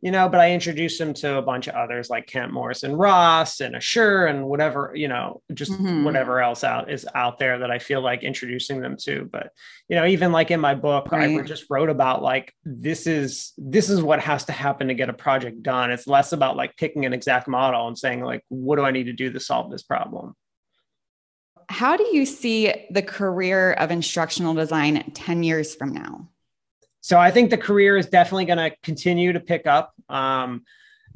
[0.02, 3.62] You know, but I introduced them to a bunch of others like Kemp Morrison Ross
[3.62, 6.04] and ASSURE and whatever, you know, just Mhm.
[6.04, 9.28] whatever else out is out there that I feel like introducing them to.
[9.32, 9.52] But,
[9.90, 13.90] you know, even like in my book, I just wrote about like this is this
[13.90, 15.90] is what has to happen to get a project done.
[15.90, 19.06] It's less about like picking an exact model and saying like, what do I need
[19.06, 20.36] to do to solve this problem?
[21.70, 26.30] How do you see the career of instructional design 10 years from now?
[27.02, 29.94] So I think the career is definitely going to continue to pick up.
[30.10, 30.64] Um,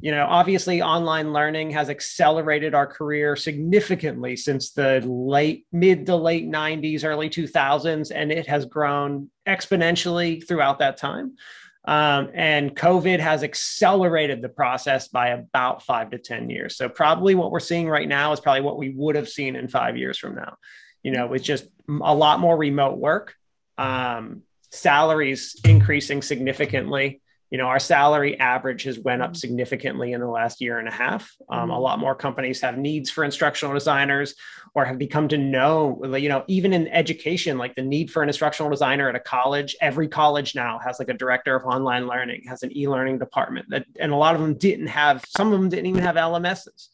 [0.02, 6.16] you know, obviously, online learning has accelerated our career significantly since the late, mid to
[6.16, 11.36] late 90s, early 2000s, and it has grown exponentially throughout that time.
[11.84, 16.76] Um, and COVID has accelerated the process by about five to 10 years.
[16.76, 19.68] So, probably what we're seeing right now is probably what we would have seen in
[19.68, 20.56] five years from now,
[21.04, 23.36] you know, with just a lot more remote work.
[23.78, 24.42] Um,
[24.72, 27.20] salaries increasing significantly.
[27.50, 30.92] You know, our salary average has went up significantly in the last year and a
[30.92, 31.30] half.
[31.50, 34.34] Um, a lot more companies have needs for instructional designers
[34.74, 38.30] or have become to know, you know, even in education, like the need for an
[38.30, 42.44] instructional designer at a college, every college now has like a director of online learning,
[42.48, 45.68] has an e-learning department that, and a lot of them didn't have, some of them
[45.68, 46.88] didn't even have LMSs.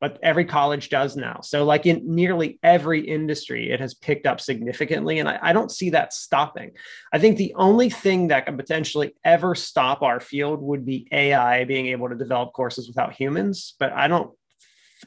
[0.00, 1.40] But every college does now.
[1.42, 5.18] So, like in nearly every industry, it has picked up significantly.
[5.18, 6.72] And I, I, don't see that stopping.
[7.12, 11.64] I think the only thing that could potentially ever stop our field would be AI
[11.64, 13.74] being able to develop courses without humans.
[13.78, 14.30] But I don't,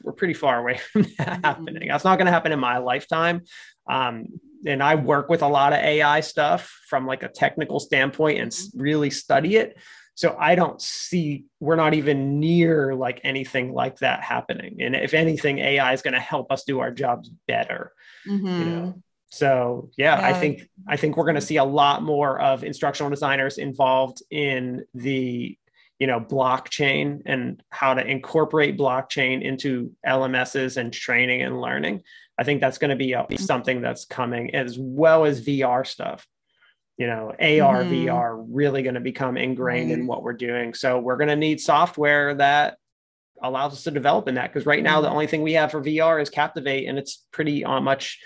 [0.02, 1.44] we're pretty far away from that mm-hmm.
[1.44, 1.88] happening.
[1.88, 3.42] That's not going to happen in my lifetime.
[3.90, 4.26] Um,
[4.66, 8.54] and I work with a lot of AI stuff from like a technical standpoint and
[8.74, 9.76] really study it.
[10.14, 14.76] So I don't see we're not even near like anything like that happening.
[14.80, 17.92] And if anything, AI is going to help us do our jobs better.
[18.28, 18.46] Mm-hmm.
[18.46, 19.02] You know.
[19.28, 22.62] So yeah, yeah, I think I think we're going to see a lot more of
[22.62, 25.58] instructional designers involved in the
[25.98, 32.02] you know blockchain and how to incorporate blockchain into LMSs and training and learning.
[32.38, 36.26] I think that's going to be a, something that's coming as well as VR stuff
[36.96, 38.08] you know ar mm-hmm.
[38.08, 41.60] vr really going to become ingrained in what we're doing so we're going to need
[41.60, 42.78] software that
[43.42, 45.14] allows us to develop in that because right now the mm-hmm.
[45.14, 48.18] only thing we have for vr is captivate and it's pretty uh, much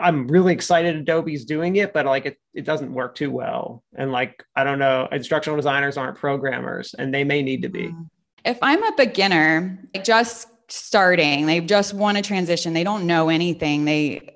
[0.00, 4.12] i'm really excited adobe's doing it but like it, it doesn't work too well and
[4.12, 8.02] like i don't know instructional designers aren't programmers and they may need to be mm-hmm.
[8.44, 13.28] if i'm a beginner like just starting they just want to transition they don't know
[13.28, 14.31] anything they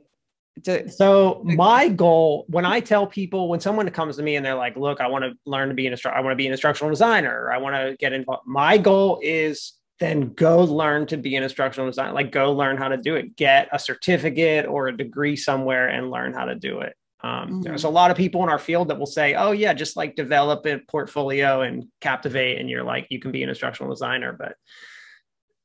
[0.64, 4.55] to, so my goal when I tell people when someone comes to me and they're
[4.55, 6.19] like, "Look, I want to learn to be an instructor.
[6.19, 7.53] I want to be an instructional designer.
[7.53, 11.88] I want to get involved." My goal is then go learn to be an instructional
[11.88, 12.12] designer.
[12.12, 13.37] Like go learn how to do it.
[13.37, 16.95] Get a certificate or a degree somewhere and learn how to do it.
[17.23, 17.62] Um, mm-hmm.
[17.62, 20.16] There's a lot of people in our field that will say, "Oh yeah, just like
[20.16, 24.57] develop a portfolio and captivate," and you're like, you can be an instructional designer, but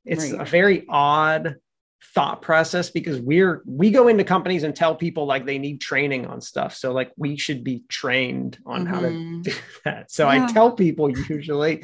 [0.05, 0.41] it's right.
[0.41, 1.55] a very odd
[2.03, 6.25] thought process because we're we go into companies and tell people like they need training
[6.25, 8.93] on stuff so like we should be trained on mm-hmm.
[8.93, 9.41] how to mm-hmm.
[9.41, 9.53] do
[9.85, 10.45] that so yeah.
[10.45, 11.83] i tell people usually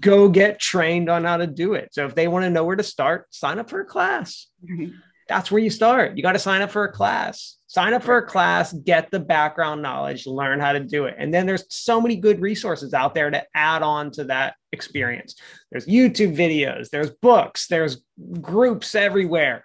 [0.00, 2.76] go get trained on how to do it so if they want to know where
[2.76, 4.96] to start sign up for a class mm-hmm.
[5.28, 6.16] That's where you start.
[6.16, 7.58] You got to sign up for a class.
[7.68, 11.16] Sign up for a class get the background knowledge learn how to do it.
[11.18, 15.36] And then there's so many good resources out there to add on to that experience.
[15.70, 18.02] There's youtube videos there's books there's
[18.40, 19.64] groups everywhere.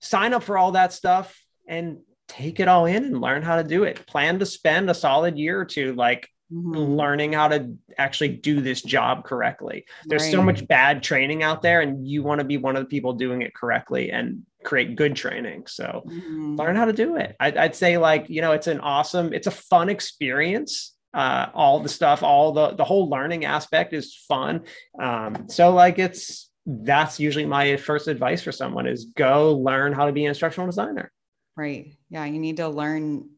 [0.00, 3.64] Sign up for all that stuff and take it all in and learn how to
[3.64, 4.04] do it.
[4.06, 6.76] Plan to spend a solid year or two like mm-hmm.
[6.76, 9.84] learning how to actually do this job correctly.
[10.06, 10.32] There's right.
[10.32, 13.12] so much bad training out there and you want to be one of the people
[13.12, 15.66] doing it correctly and create good training.
[15.66, 16.56] So mm-hmm.
[16.56, 17.36] learn how to do it.
[17.38, 20.92] I'd, I'd say like you know it's an awesome it's a fun experience.
[21.12, 24.62] Uh, all the stuff all the the whole learning aspect is fun.
[24.98, 30.06] Um, so like it's that's usually my first advice for someone is go learn how
[30.06, 31.12] to be an instructional designer.
[31.56, 31.96] Right.
[32.10, 33.28] Yeah you need to learn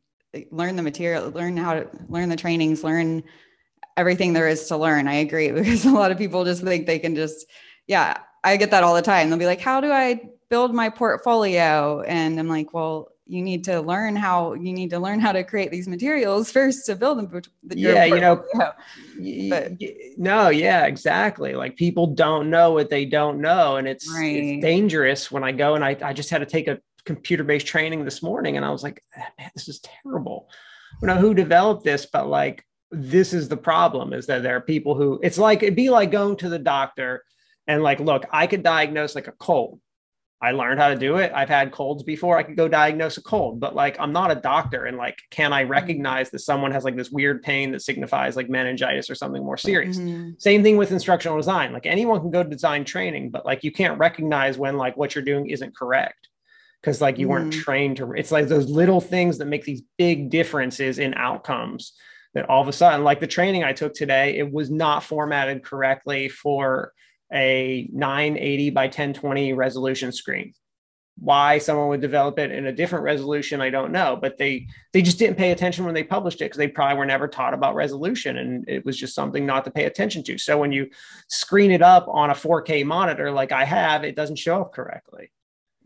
[0.51, 3.23] learn the material learn how to learn the trainings learn
[3.97, 5.09] everything there is to learn.
[5.09, 7.47] I agree because a lot of people just think they can just
[7.87, 9.29] yeah i get that all the time.
[9.29, 13.65] They'll be like how do i build my portfolio and i'm like well you need
[13.65, 17.19] to learn how you need to learn how to create these materials first to build
[17.19, 17.43] them.
[17.71, 19.73] Yeah, you know, but,
[20.17, 21.55] no, yeah, exactly.
[21.55, 24.37] Like people don't know what they don't know, and it's, right.
[24.37, 25.31] it's dangerous.
[25.31, 28.57] When I go and I, I just had to take a computer-based training this morning,
[28.57, 30.49] and I was like, ah, man, this is terrible.
[31.03, 34.55] I don't know who developed this, but like this is the problem: is that there
[34.55, 37.25] are people who it's like it'd be like going to the doctor
[37.67, 39.81] and like, look, I could diagnose like a cold
[40.47, 41.33] I learned how to do it.
[41.35, 42.39] I've had colds before.
[42.39, 44.85] I could go diagnose a cold, but like I'm not a doctor.
[44.85, 45.73] And like, can I mm-hmm.
[45.73, 49.57] recognize that someone has like this weird pain that signifies like meningitis or something more
[49.57, 49.99] serious?
[49.99, 50.35] Mm-hmm.
[50.39, 51.73] Same thing with instructional design.
[51.73, 55.17] Like anyone can go to design training, but like you can't recognize when like what
[55.17, 56.29] you're doing isn't correct
[56.81, 57.33] because like you mm-hmm.
[57.33, 58.13] weren't trained to.
[58.13, 61.93] It's like those little things that make these big differences in outcomes
[62.35, 65.65] that all of a sudden, like the training I took today, it was not formatted
[65.65, 66.93] correctly for
[67.33, 70.53] a 980 by 1020 resolution screen.
[71.19, 75.01] Why someone would develop it in a different resolution i don't know but they they
[75.01, 77.75] just didn't pay attention when they published it because they probably were never taught about
[77.75, 80.37] resolution and it was just something not to pay attention to.
[80.37, 80.91] So when you
[81.29, 85.33] screen it up on a 4k monitor like i have it doesn't show up correctly.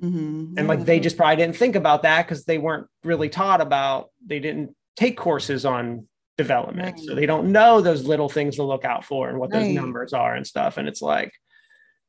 [0.03, 0.59] Mm-hmm.
[0.59, 4.09] and like they just probably didn't think about that because they weren't really taught about
[4.26, 6.09] they didn't take courses on
[6.40, 6.96] development.
[6.96, 7.07] Right.
[7.07, 9.61] So they don't know those little things to look out for and what right.
[9.61, 10.79] those numbers are and stuff.
[10.79, 11.33] And it's like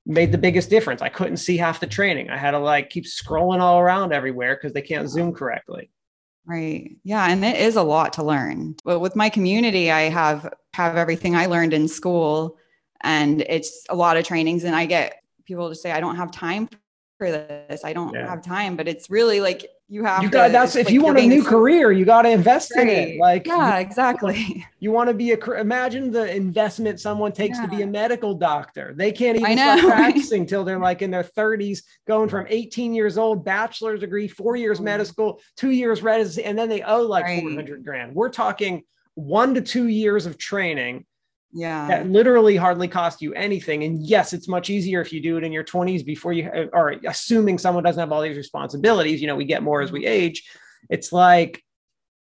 [0.05, 1.01] made the biggest difference.
[1.01, 2.29] I couldn't see half the training.
[2.29, 5.91] I had to like keep scrolling all around everywhere because they can't zoom correctly.
[6.45, 6.95] Right.
[7.03, 7.29] Yeah.
[7.29, 8.75] And it is a lot to learn.
[8.85, 12.57] But with my community, I have have everything I learned in school
[13.01, 14.63] and it's a lot of trainings.
[14.63, 16.69] And I get people to say, I don't have time
[17.29, 17.83] this.
[17.83, 18.27] I don't yeah.
[18.27, 21.03] have time, but it's really like you have you got to, that's if like you
[21.03, 22.87] want a new career, you got to invest right.
[22.87, 23.19] in it.
[23.19, 24.65] Like yeah, exactly.
[24.79, 27.67] You want to be a imagine the investment someone takes yeah.
[27.67, 28.95] to be a medical doctor.
[28.95, 33.15] They can't even start practicing till they're like in their 30s, going from 18 years
[33.19, 34.85] old, bachelor's degree, four years mm.
[34.85, 37.41] medical school, two years residency, and then they owe like right.
[37.43, 38.15] 400 grand.
[38.15, 38.81] We're talking
[39.13, 41.05] one to two years of training
[41.53, 41.87] yeah.
[41.87, 43.83] that literally hardly cost you anything.
[43.83, 46.95] And yes it's much easier if you do it in your 20s before you are
[47.07, 50.13] assuming someone doesn't have all these responsibilities you know we get more as we mm-hmm.
[50.13, 50.49] age.
[50.89, 51.63] It's like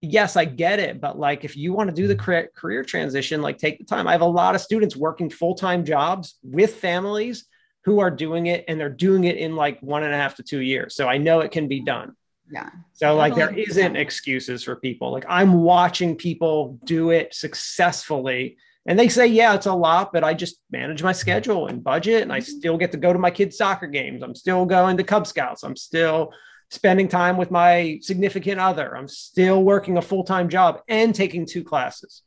[0.03, 3.59] yes i get it but like if you want to do the career transition like
[3.59, 4.09] take the time.
[4.09, 7.45] I have a lot of students working full-time jobs with families
[7.85, 10.43] who are doing it and they're doing it in like one and a half to
[10.43, 10.95] two years.
[10.95, 12.15] So i know it can be done.
[12.51, 12.71] Yeah.
[12.95, 15.13] So like there isn't excuses for people.
[15.13, 18.57] Like i'm watching people do it successfully
[18.91, 22.23] and they say, yeah, it's a lot, but I just manage my schedule and budget,
[22.23, 22.59] and I mm-hmm.
[22.59, 24.21] still get to go to my kids' soccer games.
[24.21, 25.63] I'm still going to Cub Scouts.
[25.63, 26.33] I'm still
[26.71, 28.97] spending time with my significant other.
[28.97, 32.23] I'm still working a full time job and taking two classes.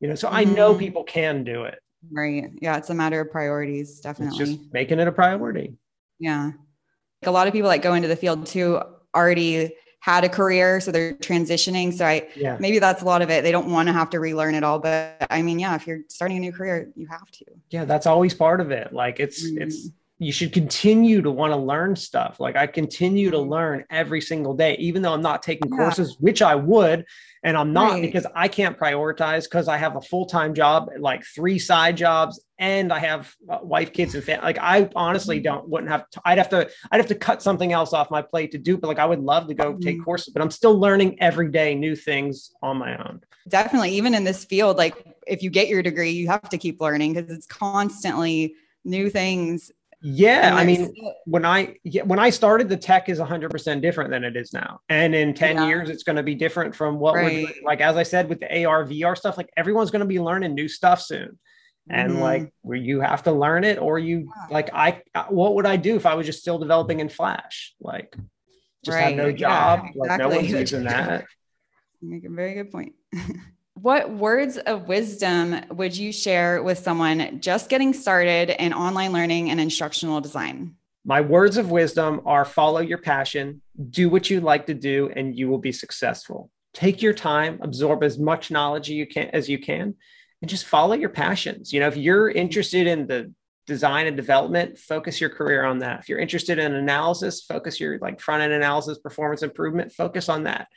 [0.00, 0.36] You know, so mm-hmm.
[0.36, 0.80] I know mm-hmm.
[0.80, 1.78] people can do it.
[2.10, 2.50] Right.
[2.60, 2.76] Yeah.
[2.76, 4.36] It's a matter of priorities, definitely.
[4.36, 5.74] It's just making it a priority.
[6.18, 6.46] Yeah.
[7.22, 8.80] Like A lot of people that go into the field too
[9.14, 12.56] already had a career so they're transitioning so i yeah.
[12.58, 14.78] maybe that's a lot of it they don't want to have to relearn it all
[14.78, 18.06] but i mean yeah if you're starting a new career you have to yeah that's
[18.06, 19.62] always part of it like it's mm-hmm.
[19.62, 23.50] it's you should continue to want to learn stuff like i continue to mm-hmm.
[23.50, 25.76] learn every single day even though i'm not taking yeah.
[25.76, 27.04] courses which i would
[27.42, 28.02] and i'm not right.
[28.02, 32.92] because i can't prioritize because i have a full-time job like three side jobs and
[32.92, 34.44] I have wife, kids, and family.
[34.44, 35.44] Like I honestly mm-hmm.
[35.44, 36.08] don't wouldn't have.
[36.10, 36.70] To, I'd have to.
[36.92, 38.76] I'd have to cut something else off my plate to do.
[38.76, 40.04] But like I would love to go take mm-hmm.
[40.04, 43.22] courses, but I'm still learning every day new things on my own.
[43.48, 44.94] Definitely, even in this field, like
[45.26, 49.72] if you get your degree, you have to keep learning because it's constantly new things.
[50.02, 50.94] Yeah, I mean,
[51.26, 54.80] when I yeah, when I started, the tech is 100% different than it is now,
[54.88, 55.66] and in 10 yeah.
[55.66, 57.24] years, it's going to be different from what right.
[57.24, 57.62] we're doing.
[57.64, 60.54] Like as I said, with the AR VR stuff, like everyone's going to be learning
[60.54, 61.38] new stuff soon
[61.90, 62.20] and mm-hmm.
[62.20, 65.96] like where you have to learn it or you like I what would I do
[65.96, 67.74] if I was just still developing in Flash?
[67.80, 68.14] Like
[68.84, 69.08] just right.
[69.08, 69.80] have no job.
[69.82, 70.08] Yeah, exactly.
[70.08, 71.26] Like no one's using that.
[72.00, 72.94] You make a very good point.
[73.82, 79.50] what words of wisdom would you share with someone just getting started in online learning
[79.50, 80.74] and instructional design?
[81.04, 85.36] My words of wisdom are follow your passion, do what you like to do, and
[85.36, 86.50] you will be successful.
[86.74, 89.94] Take your time, absorb as much knowledge you can as you can,
[90.42, 91.72] and just follow your passions.
[91.72, 93.32] You know, if you're interested in the
[93.66, 96.00] design and development, focus your career on that.
[96.00, 100.44] If you're interested in analysis, focus your like front end analysis, performance improvement, focus on
[100.44, 100.68] that.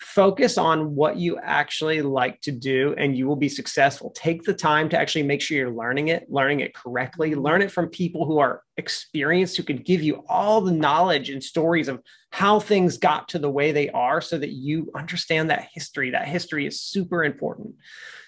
[0.00, 4.10] Focus on what you actually like to do and you will be successful.
[4.10, 7.40] Take the time to actually make sure you're learning it, learning it correctly, mm-hmm.
[7.40, 11.42] learn it from people who are experienced, who can give you all the knowledge and
[11.42, 15.68] stories of how things got to the way they are so that you understand that
[15.72, 16.10] history.
[16.10, 17.74] That history is super important.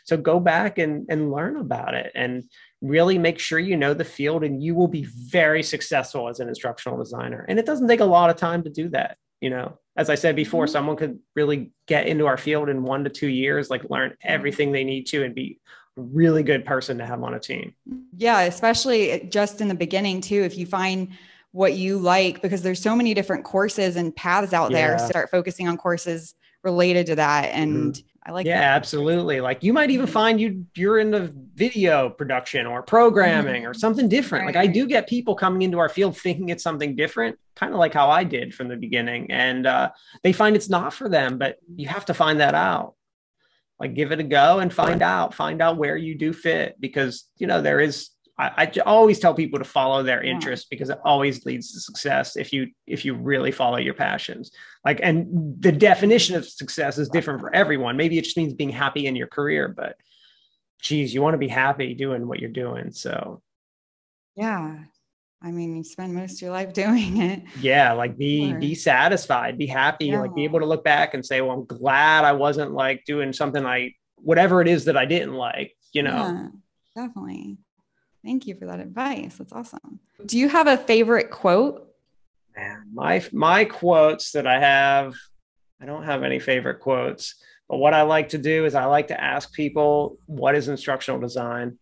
[0.04, 2.44] So go back and, and learn about it and
[2.80, 6.48] really make sure you know the field and you will be very successful as an
[6.48, 7.44] instructional designer.
[7.48, 9.16] And it doesn't take a lot of time to do that.
[9.40, 10.72] You know, as I said before, mm-hmm.
[10.72, 14.72] someone could really get into our field in one to two years, like learn everything
[14.72, 15.58] they need to and be
[15.96, 17.74] a really good person to have on a team.
[18.16, 20.42] Yeah, especially just in the beginning too.
[20.42, 21.08] If you find
[21.52, 24.96] what you like, because there's so many different courses and paths out yeah.
[24.96, 28.06] there, start focusing on courses related to that and mm-hmm.
[28.30, 28.76] I like yeah, that.
[28.76, 29.40] absolutely.
[29.40, 33.70] Like you might even find you you're into video production or programming mm-hmm.
[33.70, 34.46] or something different.
[34.46, 34.54] Right.
[34.54, 37.80] Like I do get people coming into our field thinking it's something different, kind of
[37.80, 39.90] like how I did from the beginning, and uh,
[40.22, 41.38] they find it's not for them.
[41.38, 42.94] But you have to find that out.
[43.80, 45.34] Like give it a go and find out.
[45.34, 48.09] Find out where you do fit because you know there is
[48.40, 50.74] I, I, always tell people to follow their interests yeah.
[50.74, 54.50] because it always leads to success if you if you really follow your passions.
[54.84, 57.96] Like and the definition of success is different for everyone.
[57.96, 59.96] Maybe it just means being happy in your career but
[60.80, 63.42] geez you want to be happy doing what you're doing so.
[64.36, 64.78] Yeah.
[65.42, 67.42] I mean you spend most of your life doing it.
[67.60, 70.20] Yeah like be be satisfied be happy yeah.
[70.20, 73.32] like be able to look back and say well i'm glad i wasn't like doing
[73.32, 76.50] something i whatever it is that i didn't like you know?
[76.96, 77.58] Yeah, definitely
[78.24, 79.36] Thank you for that advice.
[79.36, 80.00] That's awesome.
[80.24, 81.86] Do you have a favorite quote?
[82.56, 85.14] Man, my my quotes that I have,
[85.80, 87.36] I don't have any favorite quotes.
[87.68, 91.20] But what I like to do is I like to ask people what is instructional
[91.20, 91.78] design.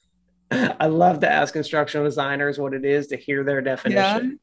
[0.50, 4.40] I love to ask instructional designers what it is to hear their definition.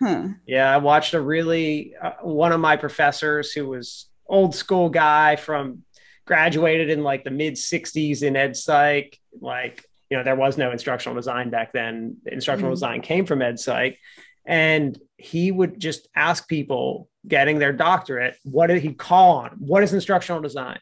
[0.00, 0.28] Yeah, huh.
[0.46, 5.36] yeah I watched a really uh, one of my professors who was old school guy
[5.36, 5.82] from
[6.26, 10.70] graduated in like the mid 60s in ed psych like you know there was no
[10.70, 12.74] instructional design back then instructional mm-hmm.
[12.74, 13.98] design came from ed psych
[14.46, 19.50] And he would just ask people getting their doctorate, what did he call on?
[19.58, 20.78] What is instructional design?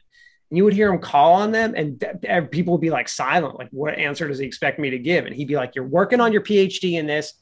[0.51, 3.70] And you would hear him call on them, and people would be like silent, like,
[3.70, 5.25] what answer does he expect me to give?
[5.25, 7.33] And he'd be like, You're working on your PhD in this.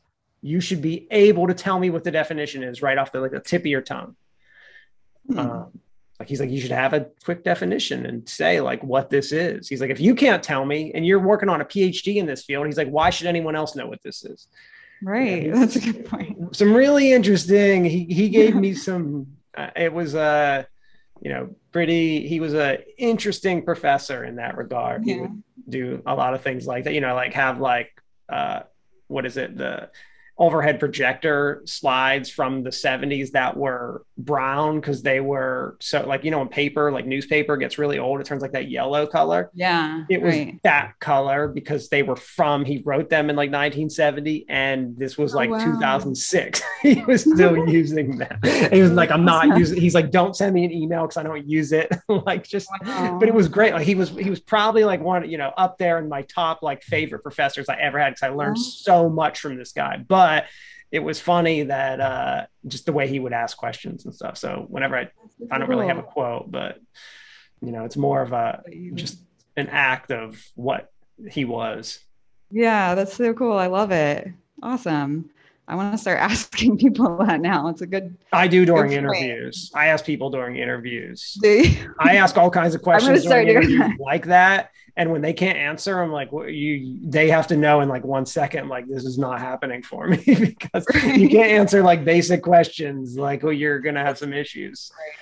[0.40, 3.32] You should be able to tell me what the definition is right off the like
[3.32, 4.16] the tip of your tongue.
[5.28, 5.38] Hmm.
[5.38, 5.80] Um,
[6.22, 9.68] like he's like, you should have a quick definition and say like what this is.
[9.68, 12.44] He's like, if you can't tell me and you're working on a PhD in this
[12.44, 14.46] field, he's like, why should anyone else know what this is?
[15.02, 15.46] Right.
[15.46, 16.54] Yeah, That's a good point.
[16.54, 17.84] Some really interesting.
[17.84, 19.26] He he gave me some.
[19.56, 20.62] Uh, it was a, uh,
[21.20, 22.28] you know, pretty.
[22.28, 25.04] He was a interesting professor in that regard.
[25.04, 25.14] Yeah.
[25.14, 26.94] He would do a lot of things like that.
[26.94, 27.90] You know, like have like
[28.28, 28.60] uh,
[29.08, 29.90] what is it the
[30.38, 36.30] overhead projector slides from the 70s that were brown because they were so like you
[36.30, 40.04] know when paper like newspaper gets really old it turns like that yellow color yeah
[40.08, 40.58] it was right.
[40.62, 45.34] that color because they were from he wrote them in like 1970 and this was
[45.34, 45.58] oh, like wow.
[45.58, 48.38] 2006 he was still using them
[48.72, 51.22] he was like i'm not using he's like don't send me an email because i
[51.22, 53.18] don't use it like just wow.
[53.18, 55.76] but it was great like he was he was probably like one you know up
[55.76, 58.62] there in my top like favorite professors i ever had because i learned oh.
[58.62, 60.44] so much from this guy but but
[60.90, 64.36] it was funny that uh, just the way he would ask questions and stuff.
[64.36, 65.10] So whenever I,
[65.50, 66.78] I don't really have a quote, but
[67.60, 68.62] you know, it's more of a
[68.94, 69.18] just
[69.56, 70.92] an act of what
[71.30, 71.98] he was.
[72.50, 73.56] Yeah, that's so cool.
[73.56, 74.28] I love it.
[74.62, 75.30] Awesome.
[75.68, 77.68] I want to start asking people that now.
[77.68, 78.16] It's a good.
[78.32, 79.70] I do during interviews.
[79.74, 81.38] I ask people during interviews.
[81.44, 84.00] I ask all kinds of questions during interviews that.
[84.00, 87.80] like that, and when they can't answer i'm like well, you they have to know
[87.80, 91.18] in like one second like this is not happening for me because right.
[91.18, 95.16] you can't answer like basic questions like well you're gonna have some issues right.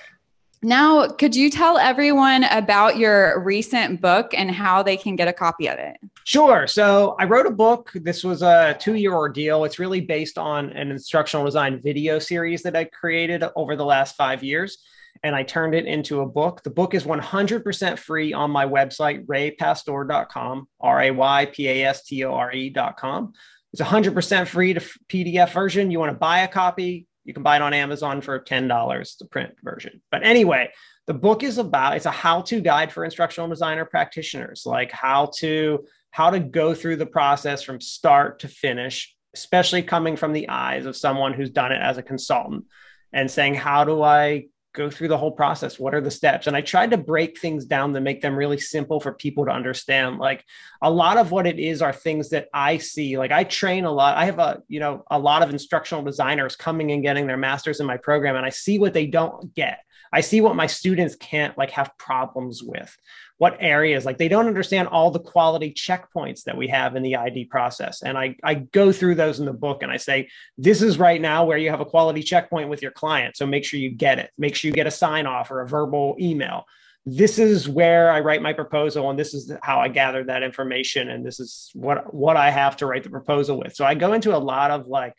[0.63, 5.33] Now could you tell everyone about your recent book and how they can get a
[5.33, 9.79] copy of it sure so i wrote a book this was a two-year ordeal it's
[9.79, 14.43] really based on an instructional design video series that i created over the last five
[14.43, 14.77] years
[15.23, 16.63] and I turned it into a book.
[16.63, 22.03] The book is 100% free on my website, raypastore.com, R A Y P A S
[22.05, 23.33] T O R E.com.
[23.73, 25.91] It's 100% free to PDF version.
[25.91, 29.25] You want to buy a copy, you can buy it on Amazon for $10, the
[29.25, 30.01] print version.
[30.11, 30.71] But anyway,
[31.07, 35.85] the book is about it's a how-to guide for instructional designer practitioners, like how to
[36.11, 40.85] how to go through the process from start to finish, especially coming from the eyes
[40.85, 42.65] of someone who's done it as a consultant
[43.13, 45.79] and saying, how do I go through the whole process.
[45.79, 46.47] What are the steps?
[46.47, 49.51] And i tried to break things down to make them really simple for people to
[49.51, 50.17] understand.
[50.17, 50.45] Like
[50.81, 53.17] a lot of what it is are things that i see.
[53.17, 54.17] Like i train a lot.
[54.17, 57.79] I have a you know a lot of instructional designers coming and getting their masters
[57.79, 59.79] in my program and i see what they don't get.
[60.13, 62.97] I see what my students can't like have problems with
[63.41, 67.15] what areas like they don't understand all the quality checkpoints that we have in the
[67.15, 68.03] id process.
[68.03, 70.29] And I, I go through those in the book and i say
[70.59, 73.65] this is right now where you have a quality checkpoint with your client so make
[73.65, 74.29] sure you get it.
[74.37, 76.65] Make sure you get a sign off or a verbal email.
[77.07, 81.09] This is where i write my proposal and this is how i gather that information
[81.09, 83.73] and this is what what i have to write the proposal with.
[83.75, 85.15] So i go into a lot of like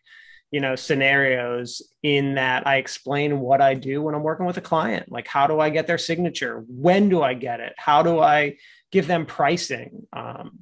[0.53, 4.61] you know scenarios in that i explain what i do when i'm working with a
[4.61, 5.11] client.
[5.11, 6.63] Like how do i get their signature?
[6.69, 7.73] When do i get it?
[7.77, 8.57] How do i
[8.93, 10.07] give them pricing?
[10.13, 10.61] Um,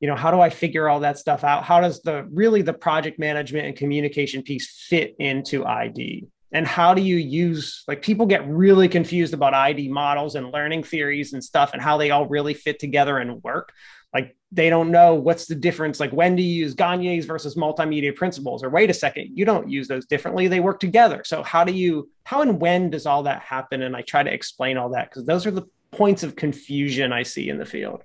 [0.00, 1.62] you know how do i figure all that stuff out?
[1.62, 6.94] How does the really the project management and communication piece fit into id and how
[6.94, 11.44] do you use like people get really confused about id models and learning theories and
[11.44, 13.72] stuff and how they all really fit together and work
[14.52, 18.62] they don't know what's the difference like when do you use gagne's versus multimedia principles
[18.62, 21.72] or wait a second you don't use those differently they work together so how do
[21.72, 25.08] you how and when does all that happen and i try to explain all that
[25.08, 28.04] because those are the points of confusion i see in the field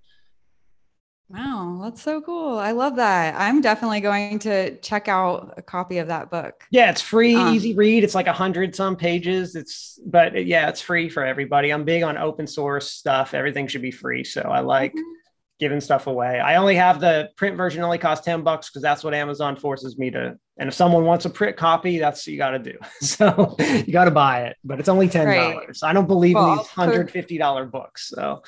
[1.27, 2.59] Wow, that's so cool.
[2.59, 3.33] I love that.
[3.35, 6.63] I'm definitely going to check out a copy of that book.
[6.69, 8.03] Yeah, it's free, um, easy read.
[8.03, 9.55] It's like a hundred some pages.
[9.55, 11.71] It's but yeah, it's free for everybody.
[11.71, 13.33] I'm big on open source stuff.
[13.33, 14.23] Everything should be free.
[14.23, 15.24] So I like mm-hmm
[15.59, 16.39] giving stuff away.
[16.39, 19.97] I only have the print version only costs 10 bucks because that's what Amazon forces
[19.97, 20.37] me to.
[20.57, 22.77] And if someone wants a print copy, that's what you got to do.
[23.01, 25.25] So you got to buy it, but it's only $10.
[25.25, 25.77] Right.
[25.83, 28.09] I don't believe well, in these $150 books.
[28.09, 28.43] So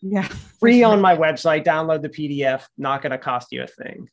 [0.00, 0.22] yeah,
[0.60, 4.08] free on my website, download the PDF, not going to cost you a thing.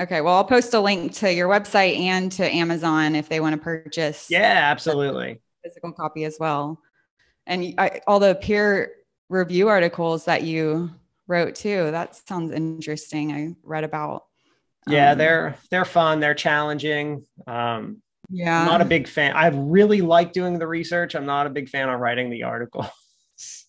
[0.00, 0.20] Okay.
[0.20, 3.60] Well, I'll post a link to your website and to Amazon if they want to
[3.60, 4.26] purchase.
[4.30, 5.40] Yeah, absolutely.
[5.62, 6.80] Physical copy as well.
[7.46, 8.92] And I, all the peer
[9.28, 10.90] review articles that you
[11.30, 11.90] wrote too.
[11.90, 13.32] That sounds interesting.
[13.32, 14.24] I read about.
[14.86, 16.20] Um, yeah, they're they're fun.
[16.20, 17.24] They're challenging.
[17.46, 19.32] Um, yeah, I'm not a big fan.
[19.32, 21.14] I really like doing the research.
[21.14, 22.86] I'm not a big fan of writing the article.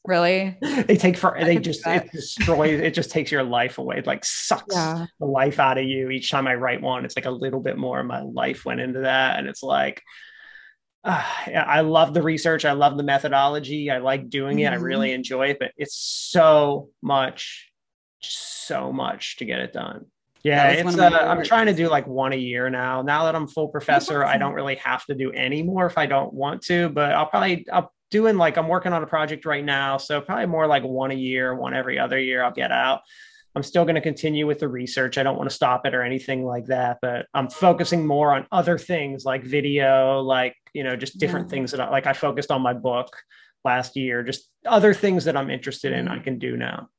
[0.03, 0.57] Really?
[0.61, 3.99] They take for they just it destroys it just takes your life away.
[3.99, 5.05] It like sucks yeah.
[5.19, 6.09] the life out of you.
[6.09, 8.81] Each time I write one, it's like a little bit more of my life went
[8.81, 9.39] into that.
[9.39, 10.01] And it's like
[11.03, 11.23] uh,
[11.53, 12.65] I love the research.
[12.65, 13.89] I love the methodology.
[13.89, 14.65] I like doing it.
[14.65, 14.73] Mm-hmm.
[14.73, 17.71] I really enjoy it, but it's so much,
[18.21, 20.05] so much to get it done.
[20.43, 23.03] Yeah, it's uh, I'm trying to do like one a year now.
[23.03, 26.07] Now that I'm full professor, I don't really have to do any more if I
[26.07, 29.63] don't want to, but I'll probably I'll doing like I'm working on a project right
[29.63, 33.01] now, so probably more like one a year, one every other year I'll get out.
[33.55, 35.17] I'm still going to continue with the research.
[35.17, 38.47] I don't want to stop it or anything like that, but I'm focusing more on
[38.51, 41.51] other things like video, like, you know, just different yeah.
[41.51, 43.15] things that I like I focused on my book
[43.63, 46.23] last year, just other things that I'm interested in I mm-hmm.
[46.23, 46.89] can do now.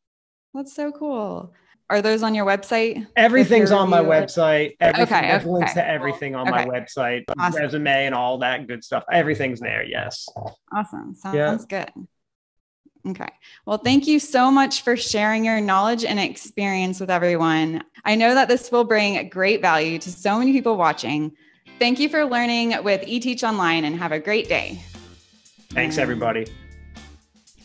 [0.55, 1.55] That's so cool.
[1.91, 3.07] Are those on your website?
[3.17, 4.77] Everything's on my website.
[4.81, 5.47] Everything, okay, okay.
[5.47, 6.65] links to everything on okay.
[6.65, 7.61] my website, awesome.
[7.61, 9.05] resume and all that good stuff.
[9.13, 9.85] Everything's there.
[9.85, 10.27] Yes.
[10.75, 11.15] Awesome.
[11.15, 11.85] Sounds yeah.
[11.85, 12.07] good.
[13.09, 13.29] Okay.
[13.67, 17.83] Well, thank you so much for sharing your knowledge and experience with everyone.
[18.05, 21.33] I know that this will bring great value to so many people watching.
[21.79, 24.83] Thank you for learning with eTeach Online and have a great day.
[25.71, 26.47] Thanks, everybody.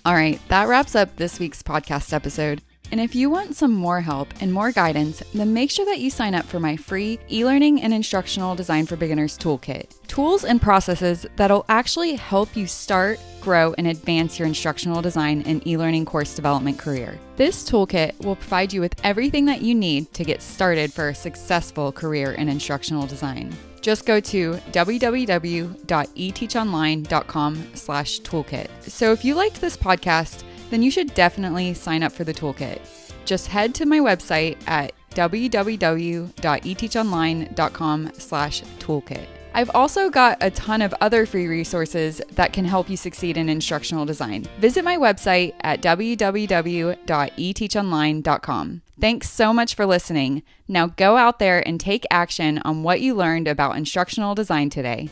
[0.05, 0.39] All right.
[0.47, 2.61] That wraps up this week's podcast episode.
[2.91, 6.09] And if you want some more help and more guidance, then make sure that you
[6.09, 10.61] sign up for my free e learning and instructional design for beginners toolkit tools and
[10.61, 16.05] processes that'll actually help you start, grow, and advance your instructional design and e learning
[16.05, 17.19] course development career.
[17.35, 21.15] This toolkit will provide you with everything that you need to get started for a
[21.15, 23.55] successful career in instructional design.
[23.87, 28.67] Just go to www.eteachonline.com slash toolkit.
[28.81, 32.81] So if you liked this podcast, then you should definitely sign up for the toolkit.
[33.23, 39.27] Just head to my website at www.eteachonline.com slash toolkit.
[39.57, 43.49] I've also got a ton of other free resources that can help you succeed in
[43.49, 44.45] instructional design.
[44.59, 48.81] Visit my website at www.eteachonline.com.
[49.01, 50.43] Thanks so much for listening.
[50.67, 55.09] Now go out there and take action on what you learned about instructional design today.